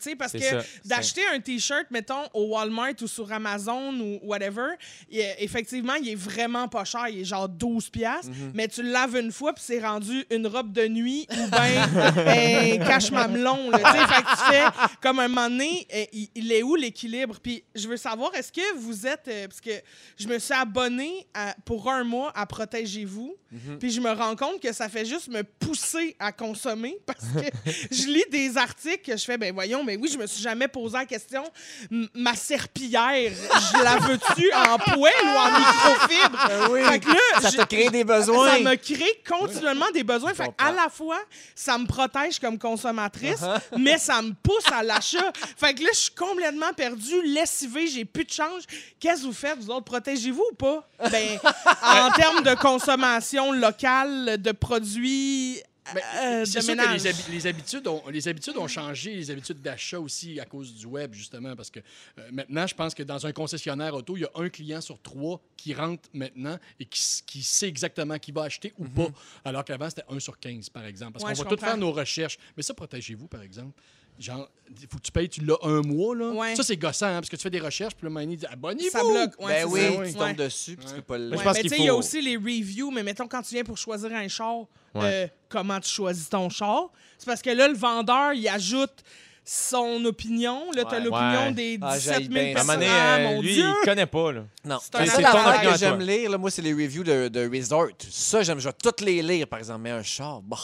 [0.00, 4.74] sais, Parce que d'acheter un T-shirt, mettons, au Walmart ou sur Amazon ou whatever,
[5.10, 7.08] il est- effectivement, il est vraiment pas cher.
[7.08, 8.52] Il est genre 12 piastres, Mhm.
[8.54, 12.80] mais tu le laves une fois puis c'est rendu une robe de nuit ou ben
[12.80, 13.70] un cache-mamelon.
[13.70, 13.78] là.
[13.78, 14.64] Tu sais, Fait que tu fais
[15.00, 17.38] comme un moment donné, euh, il, il est où l'équilibre?
[17.42, 19.26] Puis je veux savoir, est-ce que vous êtes...
[19.28, 19.70] euh, parce que
[20.18, 21.26] je me suis abonné
[21.64, 23.78] pour un mois à Protégez-vous, Mhm.
[23.80, 27.50] puis je me rends compte que ça fait juste me pousser à consommer parce que
[27.90, 30.68] je lis des articles que je fais, ben voyons, mais oui, je me suis jamais
[30.68, 31.42] posé la question,
[31.90, 36.48] m- ma serpillière, je la veux-tu en poêle ou en microfibre?
[36.70, 38.50] Ben Fait que là, Ça t'a créé des besoins.
[38.52, 40.32] ça me crée continuellement des besoins.
[40.34, 41.18] Fait à la fois,
[41.54, 43.78] ça me protège comme consommatrice, Uh-huh.
[43.78, 45.32] mais ça me pousse à l'achat.
[45.56, 48.62] Fait que là, je suis complètement perdue, lessivée, j'ai plus de change.
[48.98, 49.84] Qu'est-ce que vous faites, vous autres?
[49.84, 50.88] Protégez-vous ou pas?
[51.10, 51.38] Ben,
[51.82, 55.60] en termes de consommation locale, de produits
[55.94, 59.30] Mais euh, c'est sûr que les, habi- les habitudes ont, les habitudes ont changé, les
[59.30, 63.02] habitudes d'achat aussi à cause du web, justement, parce que euh, maintenant, je pense que
[63.02, 66.84] dans un concessionnaire auto, il y a un client sur trois qui rentre maintenant et
[66.84, 69.08] qui, sait exactement qui va acheter ou pas,
[69.44, 71.12] alors qu'avant, c'était un sur 15, par exemple.
[71.12, 71.66] Parce Ouais, qu'on va tout comprends.
[71.66, 72.38] faire nos recherches.
[72.56, 73.72] Mais ça, protégez-vous, par exemple.
[74.20, 76.28] Genre, il faut que tu payes, tu l'as un mois, là.
[76.30, 76.54] Ouais.
[76.54, 78.90] Ça, c'est gossant, hein, parce que tu fais des recherches, puis le il dit abonnez-vous!
[78.90, 79.32] Ça bloque.
[79.40, 79.88] Ouais, ben oui, ça.
[79.88, 80.12] tu Ouais.
[80.12, 82.20] tombes dessus, puis tu peux pas le mais qu'il tu sais, il y a aussi
[82.20, 84.58] les reviews, mais mettons quand tu viens pour choisir un char,
[84.94, 85.00] Ouais.
[85.04, 86.90] euh, comment tu choisis ton char?
[87.18, 89.02] C'est parce que là, le vendeur, il ajoute
[89.44, 90.70] son opinion.
[90.72, 91.04] Là, tu as Ouais.
[91.04, 91.52] l'opinion Ouais.
[91.52, 92.74] des 17 Ah, 000 j'haïs bien À un personnes.
[92.74, 93.64] donné, Ah, euh, mon lui, Dieu!
[93.66, 94.32] il connaît pas.
[94.32, 94.44] Là.
[94.64, 94.78] Non.
[94.82, 97.88] C'est ton opinion que j'aime lire, là, moi, c'est les reviews de, de Resort.
[98.10, 99.80] Ça, j'aime, je vais toutes les lire, par exemple.
[99.80, 100.58] Mais un char, bah.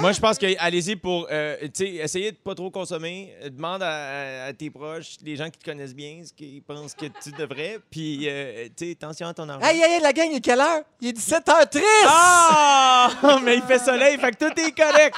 [0.00, 3.34] Moi, je pense que allez-y pour euh, tu sais, essayer de pas trop consommer.
[3.44, 6.94] Demande à, à- à tes proches, les gens qui te connaissent bien, ce qu'ils pensent
[6.94, 7.78] que tu devrais.
[7.90, 9.66] Puis, euh, tu sais, attention à ton argent.
[9.66, 10.82] Hey, hey, hey, la gang, il est quelle heure?
[11.00, 11.80] Il est 17h30!
[12.06, 13.38] Ah!
[13.44, 15.16] Mais il fait soleil, fait que tout est correct.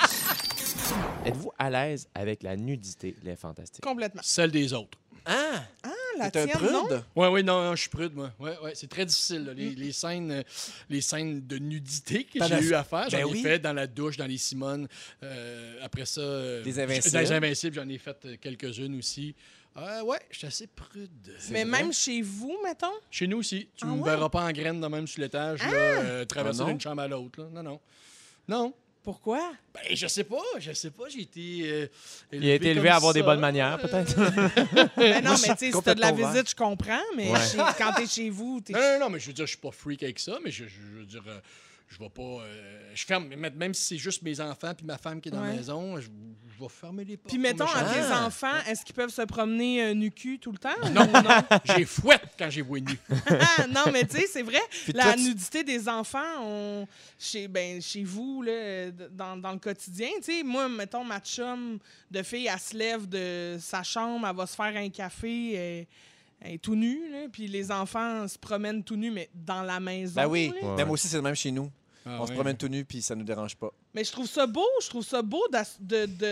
[1.25, 3.83] Êtes-vous à l'aise avec la nudité, les fantastiques?
[3.85, 4.23] Complètement.
[4.25, 4.99] Celle des autres.
[5.27, 5.63] Ah!
[5.83, 7.03] Ah, la T'es un prude?
[7.17, 8.33] Oui, oui, non, non, je suis prude, moi.
[8.39, 9.45] Ouais, ouais, c'est très difficile.
[9.45, 9.53] là.
[9.55, 10.43] Les, les scènes, euh,
[10.89, 13.43] les scènes de nudité que j'ai eu à faire, j'en Ben ai oui.
[13.43, 14.87] fait dans la douche, dans les Simones.
[15.23, 17.13] Euh, après ça, euh, Les Invincibles.
[17.13, 19.35] Dans les Invincibles, j'en ai fait quelques-unes aussi.
[19.77, 21.11] Euh, ouais, je suis assez prude.
[21.51, 21.83] Mais vrai?
[21.83, 22.87] même chez vous, mettons?
[23.11, 23.69] Chez nous aussi.
[23.77, 24.11] Tu Ah ne me ouais?
[24.11, 27.09] verras pas en graine de même sur l'étage, là, euh, traverser Ah d'une chambre à
[27.09, 27.47] l'autre.
[27.53, 27.81] Non, non.
[28.49, 28.73] Non.
[29.07, 29.53] Pourquoi?
[29.73, 31.05] Ben, je sais pas, je sais pas.
[31.09, 31.61] J'ai été.
[31.65, 31.87] euh,
[32.33, 34.17] Il a été élevé à avoir des bonnes manières, peut-être.
[34.97, 37.39] Ben non, mais tu sais, si t'as de la visite, je comprends, mais Ouais.
[37.41, 38.73] chez- quand t'es chez vous, t'es...
[38.73, 40.65] Non, non, non, mais je veux dire, je suis pas freak avec ça, mais je,
[40.65, 41.39] je- je veux dire, euh,
[41.89, 42.21] je vais pas.
[42.23, 45.33] euh, je ferme, même même si c'est juste mes enfants puis ma femme qui est
[45.33, 46.09] dans la maison, je,
[46.59, 47.29] je vais fermer les portes.
[47.29, 48.25] Puis mettons, à tes Ah.
[48.27, 50.71] enfants, est-ce qu'ils peuvent se promener euh, nu cul tout le temps?
[50.85, 51.23] ou Non, non,
[51.77, 52.99] j'ai fouette quand j'ai vu nu.
[53.29, 56.87] Ah, non, mais tu sais, c'est vrai, Puis la toi, tu- nudité des enfants, on,
[57.19, 61.21] chez, ben, chez vous, là, d- dans, dans le quotidien, tu sais, moi, mettons, ma
[61.21, 61.79] chum
[62.11, 65.87] de fille, elle se lève de sa chambre, elle va se faire un café, elle,
[66.41, 69.81] elle est tout nue, là, puis les enfants se promènent tout nus, mais dans la
[69.81, 70.15] maison.
[70.21, 70.69] Ben oui, là.
[70.69, 70.77] Ouais.
[70.77, 71.71] même aussi, c'est le même chez nous.
[72.09, 73.73] Ah, on se promène tout nu, puis ça nous dérange pas.
[73.93, 75.43] Mais je trouve ça beau, je trouve ça beau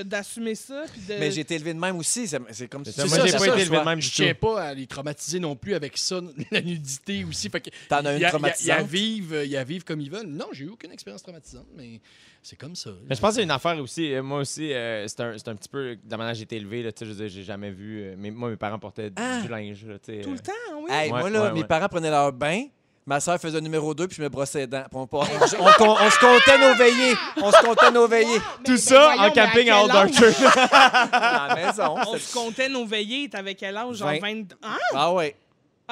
[0.05, 0.85] d'assumer ça.
[0.93, 1.19] puis de...
[1.19, 2.29] Mais j'ai été élevé de même aussi.
[2.29, 4.75] C'est comme ça, moi, j'ai pas ça, été élevé de même Je tiens pas à
[4.75, 6.21] les traumatiser non plus avec ça,
[6.53, 7.51] la nudité aussi.
[7.89, 8.87] T'en as y une a- y a- y a traumatisante?
[8.87, 10.27] vivre, y a vivre comme ils veulent.
[10.27, 12.01] Non, j'ai eu aucune expérience traumatisante, mais
[12.43, 12.91] c'est comme ça.
[13.09, 14.13] Mais je pense que c'est une affaire aussi.
[14.15, 16.57] euh, Moi aussi, euh, c'est un, c'est un petit peu de la manière j'ai été
[16.57, 16.83] élevé.
[16.83, 18.01] Là, tu sais, je veux dire, j'ai jamais vu.
[18.03, 19.41] euh, mais moi, mes parents portaient du- Ah.
[19.43, 19.85] du linge.
[19.87, 20.23] là, Tout euh.
[20.33, 20.91] le temps, oui.
[20.91, 21.67] Hey, Ouais, moi, là, ouais, mes ouais.
[21.67, 22.67] parents prenaient leur bain.
[23.07, 24.85] Ma soeur faisait le numéro 2, puis je me brossais les dents.
[24.95, 27.15] On, on- on- on- on se comptait nos veillées.
[27.37, 28.39] On se comptait nos veillées.
[28.39, 29.91] Mais- Tout mais ça voyons, en camping à Old?
[29.91, 30.33] Archer.
[31.13, 31.97] À la maison.
[32.07, 33.29] On se comptait nos veillées.
[33.29, 33.97] T'avais quel âge?
[33.97, 34.21] Genre Vingt.
[34.21, 34.57] 20...
[34.63, 35.37] Ah, Ah ouais.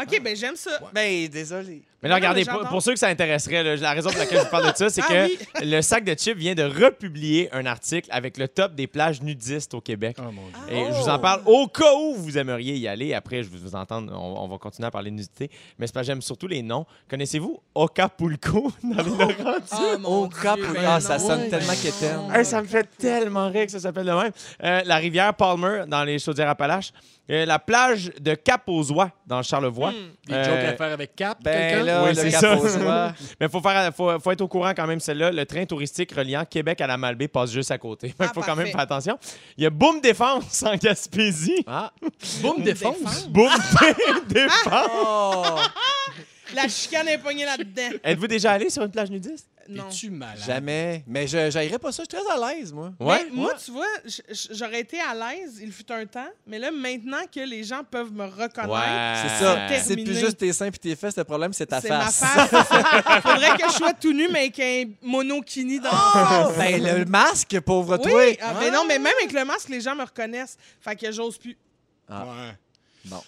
[0.00, 0.70] OK, ben j'aime ça.
[0.94, 1.82] Ben, désolé.
[2.02, 4.50] Mais là, regardez, pour, ceux que ça intéresserait, là, la raison pour laquelle je vous
[4.50, 5.38] parle de ça, c'est Ah que oui.
[5.62, 9.74] le sac de chips vient de republier un article avec le top des plages nudistes
[9.74, 10.16] au Québec.
[10.18, 10.76] Oh mon Dieu.
[10.76, 13.14] Et je vous en parle au cas où vous aimeriez y aller.
[13.14, 15.50] Après, je vais vous entendre, on, on va continuer à parler de nudité.
[15.78, 16.86] Mais c'est pas j'aime surtout les noms.
[17.08, 20.00] Connaissez-vous Ocapulco dans les Laurentides?
[20.72, 22.16] Dieu, ah, ça sonne tellement quétaine.
[22.16, 22.34] non.
[22.34, 24.32] Hey, ça me fait tellement rire que ça s'appelle de même.
[24.62, 26.92] Euh, la rivière Palmer dans les Chaudières-Appalaches.
[27.30, 29.92] Euh, la plage de Cap-aux-Oies dans le Charlevoix.
[29.92, 30.10] Hmm.
[30.26, 32.56] Des Euh, jokes à faire avec Cap, Ben là, Oui, le c'est cap ça.
[32.58, 33.12] aux oies.
[33.40, 35.30] Mais il faut, faire, faut, faut être au courant quand même, celle-là.
[35.30, 38.08] Le train touristique reliant Québec à la Malbaie passe juste à côté.
[38.08, 39.16] Il Ah, faut quand même faire attention.
[39.56, 41.64] Il y a Boom Défense en Gaspésie.
[41.66, 41.92] Ah.
[42.40, 42.98] Boum, défense?
[42.98, 43.28] défense.
[43.28, 43.50] Boom
[44.28, 44.68] Défense.
[45.04, 45.44] Oh!
[46.54, 47.96] La chicane est pognée là-dedans.
[48.04, 49.48] Êtes-vous déjà allé sur une plage nudiste?
[49.68, 49.88] Non.
[49.88, 50.42] Es-tu malade?
[50.44, 51.04] Jamais.
[51.06, 52.02] Mais je j'haïrais pas ça.
[52.02, 52.92] Je suis très à l'aise, moi.
[52.98, 53.24] Ouais.
[53.24, 53.86] Mais moi, tu vois,
[54.50, 58.12] j'aurais été à l'aise, il fut un temps, mais là, maintenant que les gens peuvent
[58.12, 59.68] me reconnaître, C'est ça.
[59.82, 61.16] C'est plus juste tes seins puis tes fesses.
[61.16, 62.20] Le problème, c'est ta c'est face.
[62.20, 62.50] ma face.
[62.50, 63.20] c'est ça.
[63.22, 66.56] Faudrait que je sois tout nu, mais avec un monokini dans la face.
[66.56, 68.12] ben, le masque, pauvre toi.
[68.14, 70.56] Oui, ah, ben non, mais même avec le masque, les gens me reconnaissent.
[70.80, 71.56] Fait que j'ose plus.
[72.08, 72.24] Ah.
[72.24, 72.56] Ouais.
[73.04, 73.22] Bon.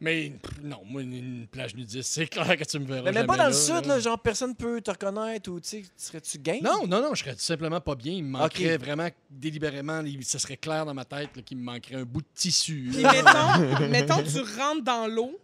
[0.00, 3.12] Mais pff, non, moi, une, une plage nudiste, c'est clair que tu me verras Mais
[3.12, 6.60] même pas dans le sud, là, genre personne peut te reconnaître ou tu serais-tu game?
[6.62, 8.12] Non, non, non, je serais tout simplement pas bien.
[8.12, 11.94] Il me manquerait vraiment débérément, il- ça serait clair dans ma tête qu'il me manquerait
[11.96, 12.90] un bout de tissu.
[12.92, 15.38] Puis mettons, mettons, tu rentres dans l'eau,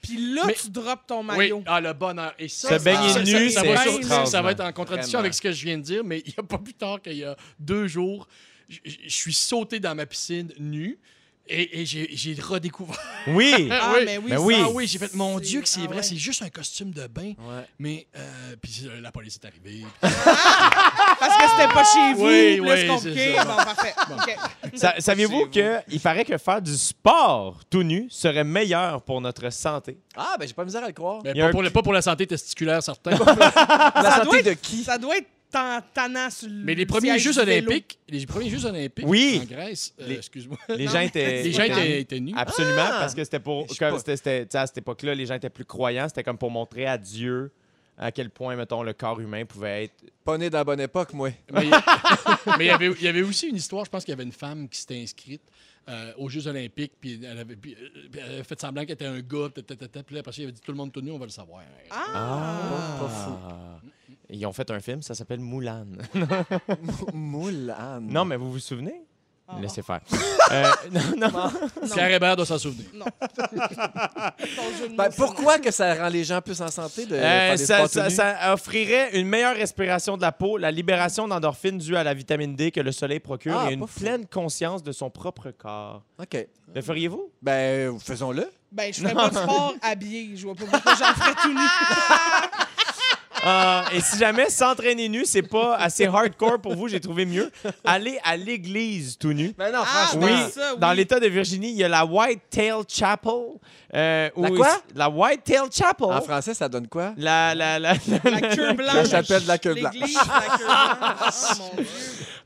[0.00, 1.62] puis là, Mais- tu droppes ton Oui, maillot.
[1.66, 2.34] ah, le bonheur.
[2.38, 5.24] Et ça, Se baigner nu, ça, ça va être en contradiction Vraiment.
[5.26, 7.16] avec ce que je viens de dire, mais il n'y a pas plus tard qu'il
[7.18, 8.26] y a deux jours,
[8.68, 10.98] je suis sauté dans ma piscine nu
[11.46, 12.98] et, et j'ai redécouvert.
[13.26, 13.68] Oui.
[13.70, 14.02] Ah, oui.
[14.06, 14.56] mais oui, Ben oui.
[14.60, 16.02] Ah oui, j'ai fait, mon Dieu, que c'est ah vrai, ouais.
[16.02, 17.32] c'est juste un costume de bain.
[17.38, 17.64] Ouais.
[17.78, 19.84] Mais, euh, puis euh, la police est arrivée.
[20.00, 23.34] Parce que c'était pas chez vous, Oui, c'est compliqué.
[23.36, 23.44] ça.
[23.44, 23.94] Bon, parfait.
[24.10, 24.36] OK.
[24.74, 29.98] Sa- Saviez-vous qu'il paraît que faire du sport tout nu serait meilleur pour notre santé?
[30.16, 31.20] Ah, ben j'ai pas misère à le croire.
[31.24, 33.10] Mais pas, un pour le- pas pour la santé testiculaire, certain.
[33.12, 34.84] La Ça santé doit de qui?
[34.84, 35.28] Ça doit être
[35.94, 37.66] tannant sur le Mais les premiers siège Jeux du vélo.
[37.68, 39.40] olympiques, les premiers Jeux olympiques Oui.
[39.42, 41.42] en Grèce, euh, Les- excuse-moi, Les gens étaient.
[41.42, 42.32] les gens étaient nus.
[42.36, 42.96] Absolument, Ah!
[43.00, 43.64] parce que c'était pour.
[43.68, 45.64] Je suis comme pas- c'était- c'était- tu sais, à cette époque-là, les gens étaient plus
[45.64, 46.08] croyants.
[46.08, 47.50] C'était comme pour montrer à Dieu
[47.96, 50.04] à quel point, mettons, le corps humain pouvait être.
[50.24, 51.30] Pas né dans la bonne époque, moi.
[51.52, 51.66] Mais
[52.58, 54.24] mais il y avait- il y avait aussi une histoire, je pense qu'il y avait
[54.24, 55.42] une femme qui s'était inscrite
[55.88, 58.94] euh, aux Jeux olympiques, puis elle avait, puis, euh, puis elle avait fait semblant qu'elle
[58.94, 59.62] était un gars, puis
[60.10, 61.62] là, après ça, il avait dit tout le monde tout nu, on va le savoir.
[61.90, 62.96] Ah!
[63.00, 63.32] Pas fou.
[64.30, 65.86] Ils ont fait un film, ça s'appelle Moulin.
[67.12, 68.00] Moulin.
[68.00, 69.03] non, mais vous vous souvenez?
[69.46, 69.56] Ah.
[69.60, 70.00] Laissez faire.
[70.52, 70.62] Euh,
[71.16, 71.50] non, non.
[71.94, 72.84] Pierre Hébert doit s'en souvenir.
[72.92, 73.06] Non.
[74.96, 77.86] Ben, pourquoi que ça rend les gens plus en santé de Euh, faire des ça,
[77.88, 82.12] sports ça- offrirait une meilleure respiration de la peau, la libération d'endorphines due à la
[82.12, 84.00] vitamine D que le soleil procure Ah, et une pas fou.
[84.00, 86.02] pleine conscience de son propre corps.
[86.20, 86.46] OK.
[86.74, 87.30] Le feriez-vous?
[87.40, 88.46] Ben, faisons-le.
[88.70, 90.36] Ben, je ferais pas de sport habillé.
[90.36, 91.58] Je vois pas pourquoi j'en ferais tout nu.
[93.46, 97.50] Ah, et si jamais s'entraîner nu, c'est pas assez hardcore pour vous, j'ai trouvé mieux.
[97.84, 99.52] Allez à l'église tout nu.
[99.58, 100.22] Ben non, Ah, franchement.
[100.26, 100.78] Oui, ben ça, oui.
[100.80, 103.32] dans l'État de Virginie, il y a la White Tail Chapel.
[103.94, 104.68] euh, La où- quoi?
[104.94, 106.06] La White Tail Chapel.
[106.06, 107.12] En français, ça donne quoi?
[107.18, 107.92] La, la, la,
[108.24, 108.94] La queue blanche.
[108.94, 109.92] La chapelle de la queue blanche.
[109.94, 110.64] L'église de la queue
[110.98, 111.34] blanche.
[111.50, 111.86] Oh, mon Dieu.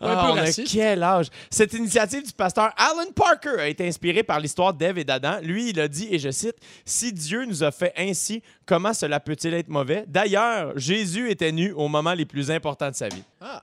[0.00, 1.26] Un Ah, peu on a quel âge?
[1.50, 5.38] Cette initiative du pasteur Alan Parker a été inspirée par l'histoire d'Ève et d'Adam.
[5.42, 9.18] Lui, il a dit, et je cite, Si Dieu nous a fait ainsi, comment cela
[9.20, 10.04] peut-il être mauvais?
[10.06, 13.22] D'ailleurs, Jésus était nu au moment les plus importants de sa vie.
[13.40, 13.62] Ah.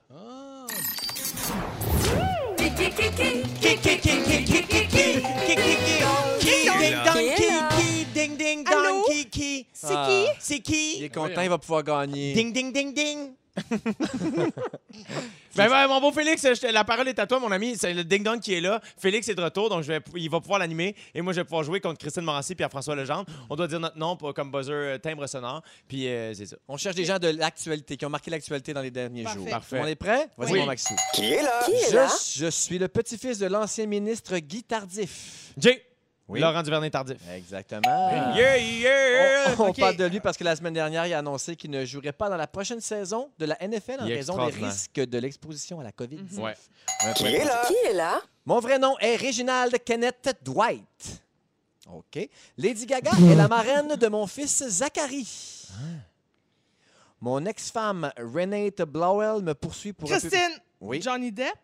[8.66, 9.04] Allô?
[9.72, 10.06] C'est Ah.
[10.08, 10.26] qui?
[10.40, 11.04] C'est Il qui?
[11.04, 12.32] est content, il va pouvoir gagner.
[12.34, 13.32] Ding, ding, ding, ding.
[15.56, 17.76] Ben, ben, mon beau Félix, je la parole est à toi, mon ami.
[17.76, 18.80] C'est le Ding Dong qui est là.
[18.98, 20.94] Félix est de retour, donc je vais, il va pouvoir l'animer.
[21.14, 23.24] Et moi, je vais pouvoir jouer contre Christine Morancy et Pierre-François Legendre.
[23.48, 25.62] On doit dire notre nom pour- comme buzzer euh, timbre sonore.
[25.88, 26.56] Puis euh, c'est ça.
[26.68, 29.38] On cherche des gens de l'actualité, qui ont marqué l'actualité dans les derniers Parfait.
[29.38, 29.48] jours.
[29.48, 29.80] Parfait.
[29.82, 30.28] On est prêt?
[30.36, 30.58] Vas-y, Oui.
[30.60, 30.94] mon Maxou.
[31.14, 31.60] Qui est là?
[31.90, 35.52] Je, je suis le petit-fils de l'ancien ministre Guy Tardif.
[35.56, 35.82] Jay,
[36.28, 36.40] Oui.
[36.40, 37.18] Laurent Duvernay Tardif.
[37.32, 38.34] Exactement.
[38.34, 39.54] Yeah, yeah!
[39.58, 42.12] On, parle de lui parce que la semaine dernière, il a annoncé qu'il ne jouerait
[42.12, 45.84] pas dans la prochaine saison de la NFL en raison des risques de l'exposition à
[45.84, 46.40] la COVID-19.
[46.40, 46.54] Ouais.
[47.04, 47.62] Un Qui est là?
[47.68, 48.20] Qui est là?
[48.44, 51.22] Mon vrai nom est Reginald Kenneth Dwight.
[51.92, 52.28] OK.
[52.58, 55.68] Lady Gaga est la marraine de mon fils Zachary.
[57.20, 60.28] Mon ex-femme Renate Blowell me poursuit pour un peu...
[60.28, 61.00] Christine, Oui.
[61.00, 61.54] Johnny Depp?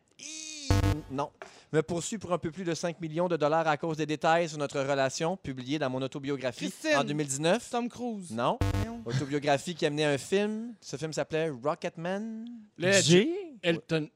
[1.10, 1.30] Non.
[1.72, 4.48] Me poursuit pour un peu plus de 5 millions de dollars à cause des détails
[4.48, 6.96] sur notre relation publiée dans mon autobiographie Christine.
[6.98, 7.70] en 2019.
[7.70, 8.30] Tom Cruise.
[8.30, 8.58] Non.
[9.04, 10.74] Autobiographie qui a mené un film.
[10.80, 12.44] Ce film s'appelait Rocketman.
[12.78, 13.04] Ledge.
[13.04, 13.28] Jay?
[13.62, 14.08] Elton.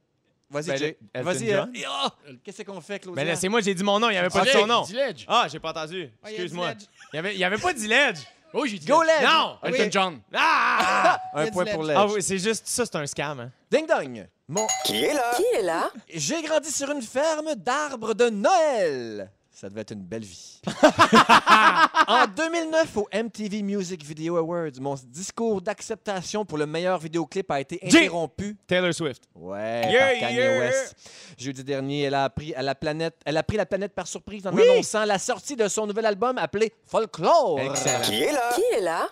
[0.49, 0.99] Vas-y, Ben, Jay.
[1.15, 1.51] Vas-y.
[1.51, 1.73] John?
[1.77, 2.15] euh, ah!
[2.45, 3.21] Qu'est-ce qu'on fait, Claudia?
[3.25, 4.85] Mais laissez-moi, j'ai dit mon nom, il n'y avait pas de son Ledge, nom.
[4.93, 5.25] Ledge.
[5.27, 6.09] Ah, j'ai pas entendu.
[6.23, 6.69] Ah, il y a Excuse-moi.
[6.71, 6.83] Ledge.
[6.83, 8.19] Il n'y avait, il y avait pas d'Iledge.
[8.55, 9.11] Oui, j'ai dit Go, Ledge.
[9.23, 9.29] Ledge!
[9.29, 9.59] Non!
[9.65, 9.89] Elton.
[9.91, 10.21] John.
[10.33, 11.19] Ah!
[11.35, 11.97] Un point pour Ledge.
[11.97, 11.97] Ledge.
[11.99, 13.41] Ah oui, c'est juste ça, c'est un scam.
[13.41, 13.51] hein.
[13.71, 14.29] Ding dong!
[14.49, 14.65] Mon...
[14.85, 15.33] Qui est là?
[15.37, 15.91] Qui est là?
[16.09, 19.33] J'ai grandi sur une ferme d'arbres de Noël.
[19.51, 20.61] Ça devait être une belle vie.
[22.07, 27.61] en 2009, au MTV Music Video Awards, mon discours d'acceptation pour le meilleur vidéoclip a
[27.61, 28.57] été interrompu.
[28.69, 29.25] Taylor Swift.
[29.35, 30.59] Ouais, Yeah, par Kanye yeah.
[30.61, 30.95] West.
[31.39, 34.47] Jeudi dernier, elle a, appris à la planète, elle a pris la planète par surprise
[34.47, 34.63] en Oui.
[34.63, 37.59] annonçant la sortie de son nouvel album appelé Folklore.
[37.59, 38.03] Excellent.
[38.03, 38.53] Qui est là?
[38.55, 39.09] Qui est là?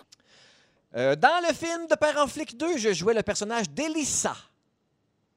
[0.95, 4.35] Euh, dans le film de Père en flic 2, je jouais le personnage d'Elissa.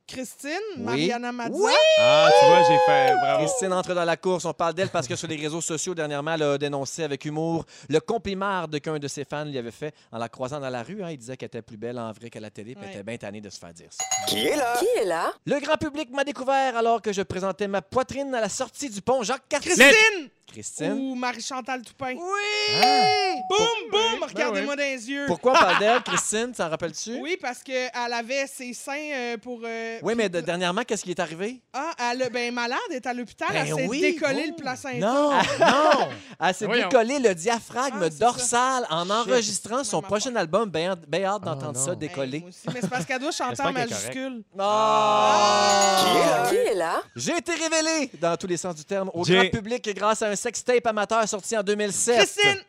[0.09, 0.83] Christine, Oui.
[0.85, 1.53] Mariana Mazza.
[1.55, 1.73] Oui!
[2.01, 3.15] Ah, tu vois, j'ai fait.
[3.15, 3.45] Bravo.
[3.45, 4.45] Christine entre dans la course.
[4.47, 7.65] On parle d'elle parce que sur les réseaux sociaux, dernièrement, elle a dénoncé avec humour
[7.89, 10.83] le compliment de qu'un de ses fans lui avait fait en la croisant dans la
[10.83, 11.03] rue.
[11.05, 11.11] hein.
[11.11, 13.17] Il disait qu'elle était plus belle en vrai qu'à la télé, puis elle était bien
[13.19, 14.05] tannée de se faire dire ça.
[14.27, 14.77] Qui est là?
[14.79, 15.31] Qui est là?
[15.47, 19.03] Le grand public m'a découvert alors que je présentais ma poitrine à la sortie du
[19.03, 19.73] pont Jacques-Cartier.
[19.75, 20.29] Christine!
[20.53, 20.93] Christine.
[20.93, 22.15] Ou Marie-Chantal Toupin.
[22.15, 23.41] Oui!
[23.49, 23.59] Boum,
[23.91, 24.01] boum!
[24.21, 25.25] Ben Regardez-moi dans les yeux.
[25.27, 26.53] Pourquoi on parle d'elle, Christine?
[26.53, 27.19] T'en rappelles-tu?
[27.21, 29.61] Oui, parce qu'elle avait ses seins euh, pour.
[29.65, 31.61] euh, Oui, mais de- dernièrement, qu'est-ce qui est arrivé?
[31.73, 34.51] Ah, elle a- ben malade, elle est à l'hôpital, Ben elle s'est oui, décollé oh.
[34.57, 34.99] le placenta.
[34.99, 35.31] Non!
[35.61, 36.09] non!
[36.41, 36.89] Elle s'est Voyons.
[36.89, 40.71] décollé le diaphragme Ah, dorsal en enregistrant son prochain album.
[40.71, 41.91] Bien hâte d'entendre Oh, ça.
[41.93, 42.41] Hey, décoller.
[42.41, 44.43] moi aussi, mais c'est parce qu'elle doit chanter en majuscule.
[44.59, 45.97] Ah!
[46.01, 46.49] Qui est là?
[46.49, 47.03] Qui est là?
[47.17, 50.37] J'ai été révélé, dans tous les sens du terme, au grand public grâce à un
[50.39, 52.17] sextape amateur sorti en 2007.
[52.19, 52.63] Christine!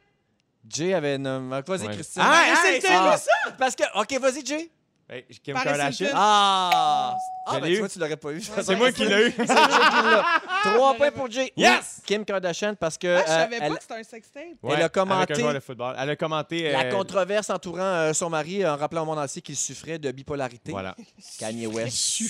[0.68, 1.50] Jay avait une...
[1.50, 1.94] Vas-y, Ouais.
[1.94, 2.22] Christine.
[2.26, 2.88] Ah, hey, Hilton.
[2.92, 3.18] Ah,
[3.58, 3.84] Parce que...
[4.00, 4.70] OK, vas-y, Jay.
[5.12, 6.10] Hey, Kim Paris Kardashian.
[6.14, 7.18] Ah!
[7.48, 8.42] Ah, ben, tu vois, tu l'aurais pas eu.
[8.42, 9.34] C'est moi qui l'ai eu.
[9.38, 10.24] C'est l'a.
[10.64, 11.52] Trois points pour Jay.
[11.58, 12.02] Yes!
[12.06, 13.08] Kim Kardashian, parce que...
[13.08, 14.44] Ah, je euh, savais elle- pas que c'était un sextape.
[14.64, 15.96] Elle a Avec commenté- un joueur de football.
[15.98, 16.72] Elle a commenté.
[16.72, 20.12] La euh, controverse entourant euh, son mari en rappelant au monde entier qu'il souffrait de
[20.12, 20.72] bipolarité.
[20.72, 20.96] Voilà.
[21.40, 22.22] Kanye West.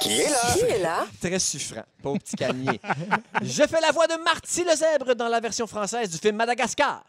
[0.00, 0.52] Qui est là?
[0.52, 1.06] Qui est là?
[1.20, 1.84] Très suffrant.
[2.00, 2.80] Pauvre petit Kanye.
[3.42, 7.02] Je fais la voix de Marty le zèbre dans la version française du film Madagascar.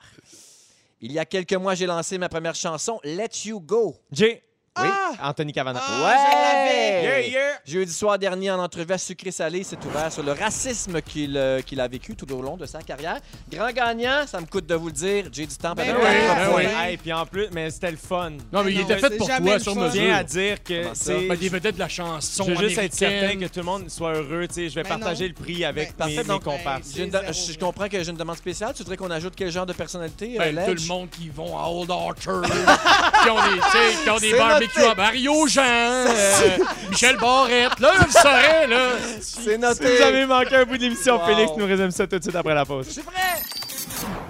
[1.00, 3.96] Il y a quelques mois, j'ai lancé ma première chanson, Let You Go.
[4.12, 4.42] Jay.
[4.82, 4.90] Oui.
[4.92, 5.30] Ah!
[5.30, 5.82] Anthony Cavana.
[5.82, 7.04] Ah, je l'avais.
[7.04, 7.42] Yeah, yeah.
[7.66, 11.36] Jeudi soir dernier, en entrevue à Sucré Salé, il s'est ouvert sur le racisme qu'il
[11.38, 13.20] euh, qu'il a vécu tout au long de sa carrière.
[13.52, 16.50] Grand gagnant, ça me coûte de vous le dire, Jay du Temple Ben oui, ben
[16.56, 16.64] oui.
[16.80, 18.32] Hey, puis en plus, mais c'était le fun.
[18.54, 19.74] Non, mais il Non, était fait pour jamais toi, sur.
[19.74, 20.02] Je mesure.
[20.02, 21.28] tiens à dire que c'est.
[21.28, 23.90] Ben, des vedettes de la chanson Je veux juste être certain que tout le monde
[23.90, 24.48] soit heureux.
[24.48, 24.70] tu sais.
[24.70, 25.34] Je vais Ben partager non.
[25.38, 26.40] le prix avec Ben, mes, mes ben,
[27.32, 28.74] J'ai je comprends que j'ai une demande spéciale.
[28.74, 30.82] Tu voudrais qu'on ajoute quel genre de personnalité, euh, Ben, tout Ledge?
[30.84, 32.42] le monde qui vont à Old Orchard,
[33.24, 33.60] qui ont des,
[34.04, 36.58] qui ont des C'est barbecues à Mario Jean, euh,
[36.90, 37.80] Michel Barrette.
[37.80, 38.90] Là, je le saurais, là.
[39.22, 39.98] C'est Si noté.
[39.98, 41.26] vous avez manqué un bout de l'émission, Wow.
[41.26, 42.86] Félix nous résume ça tout de suite après la pause.
[42.88, 43.42] Je suis prêt.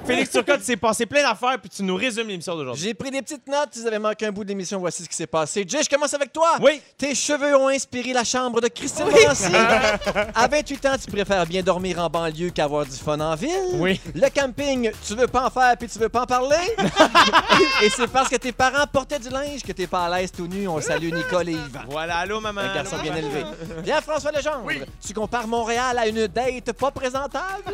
[0.05, 2.81] Félix Turcotte s'est passé plein d'affaires, puis tu nous résumes l'émission d'aujourd'hui.
[2.81, 3.69] J'ai pris des petites notes.
[3.71, 5.65] Si vous avez manqué un bout de l'émission, voici ce qui s'est passé.
[5.67, 6.55] Jay, je commence avec toi.
[6.61, 6.81] Oui.
[6.97, 9.51] Tes cheveux ont inspiré la chambre de Christine Morancy.
[10.35, 13.49] à 28 ans, tu préfères bien dormir en banlieue qu'avoir du fun en ville.
[13.73, 13.99] Oui.
[14.15, 16.55] Le camping, tu veux pas en faire puis tu veux pas en parler.
[17.83, 20.47] et c'est parce que tes parents portaient du linge que t'es pas à l'aise tout
[20.47, 20.67] nu.
[20.67, 21.81] On salue Nicole et Yvan.
[21.89, 22.61] Voilà, allô, maman.
[22.61, 23.27] Un garçon Allô, bien maman.
[23.27, 23.43] élevé.
[23.83, 24.69] Bien, François Legendre,
[25.05, 27.73] tu compares Montréal à une date pas présentable?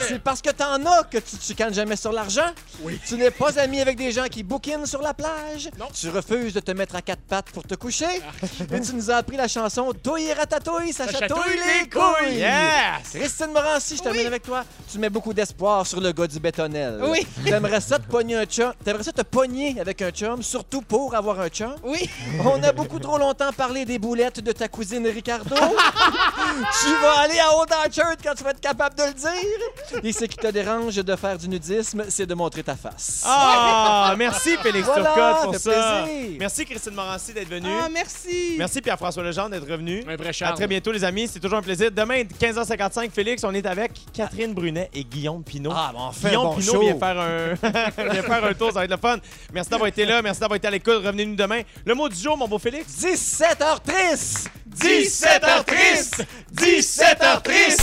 [0.00, 2.50] C'est parce que t'en as que tu te chicanes jamais sur l'argent?
[2.82, 2.98] Oui.
[3.06, 5.70] Tu n'es pas ami avec des gens qui bouquinent sur la plage?
[5.94, 8.04] Tu refuses de te mettre à quatre pattes pour te coucher?
[8.72, 11.80] Et tu nous as appris la chanson Douille et ratatouille, ça, Ça chatouille, chatouille les
[11.82, 12.38] les couilles!
[12.38, 13.10] Yes!
[13.12, 14.64] Christine Morancy, je termine avec toi.
[14.90, 17.00] Tu mets beaucoup d'espoir sur le gars du bétonnel.
[17.02, 17.26] Oui.
[17.44, 18.72] T'aimerais ça te pogner un chum?
[18.84, 21.74] T'aimerais ça te pogner avec un chum, surtout pour avoir un chum?
[21.84, 22.08] Oui.
[22.44, 25.54] On a beaucoup trop longtemps parlé des boulettes de ta cousine Ricardo.
[25.56, 30.02] tu vas aller à Old Orchard quand tu vas être capable de le dire.
[30.04, 33.22] Et ce qui te dérange de faire du nudisme, c'est de montrer ta face.
[33.26, 36.04] Ah, merci Félix Voilà, Turcotte pour ça.
[36.04, 36.36] plaisir.
[36.38, 37.68] Merci Christine Morancy d'être venue.
[37.82, 38.54] Ah, merci.
[38.58, 40.04] Merci Pierre-François Legendre d'être revenu.
[40.06, 41.90] Un vrai À très bientôt les amis, c'est toujours un plaisir.
[41.90, 45.70] Demain 15h55 Félix, on est avec Catherine Brunet et Guillaume Pinot.
[45.74, 46.80] Ah, bon, enfin, Guillaume bon Pinot show.
[46.80, 47.54] vient faire un
[48.12, 49.18] vient faire un tour, ça va être le fun.
[49.52, 50.96] Merci d'avoir été là, merci d'avoir été à l'écoute.
[51.04, 51.62] Revenez-nous demain.
[51.84, 52.92] Le mot du jour mon beau Félix.
[53.02, 54.50] 17h triste!
[54.78, 56.26] 17h triste!
[56.54, 57.82] 17h triste!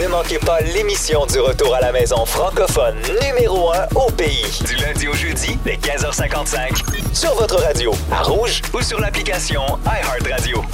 [0.00, 4.44] Ne manquez pas l'émission du retour à la maison francophone numéro 1 au pays.
[4.66, 10.64] Du lundi au jeudi, dès 15h55, sur votre radio, à Rouge ou sur l'application iHeartRadio.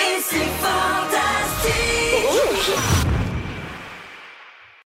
[0.00, 2.18] Et c'est fantastique.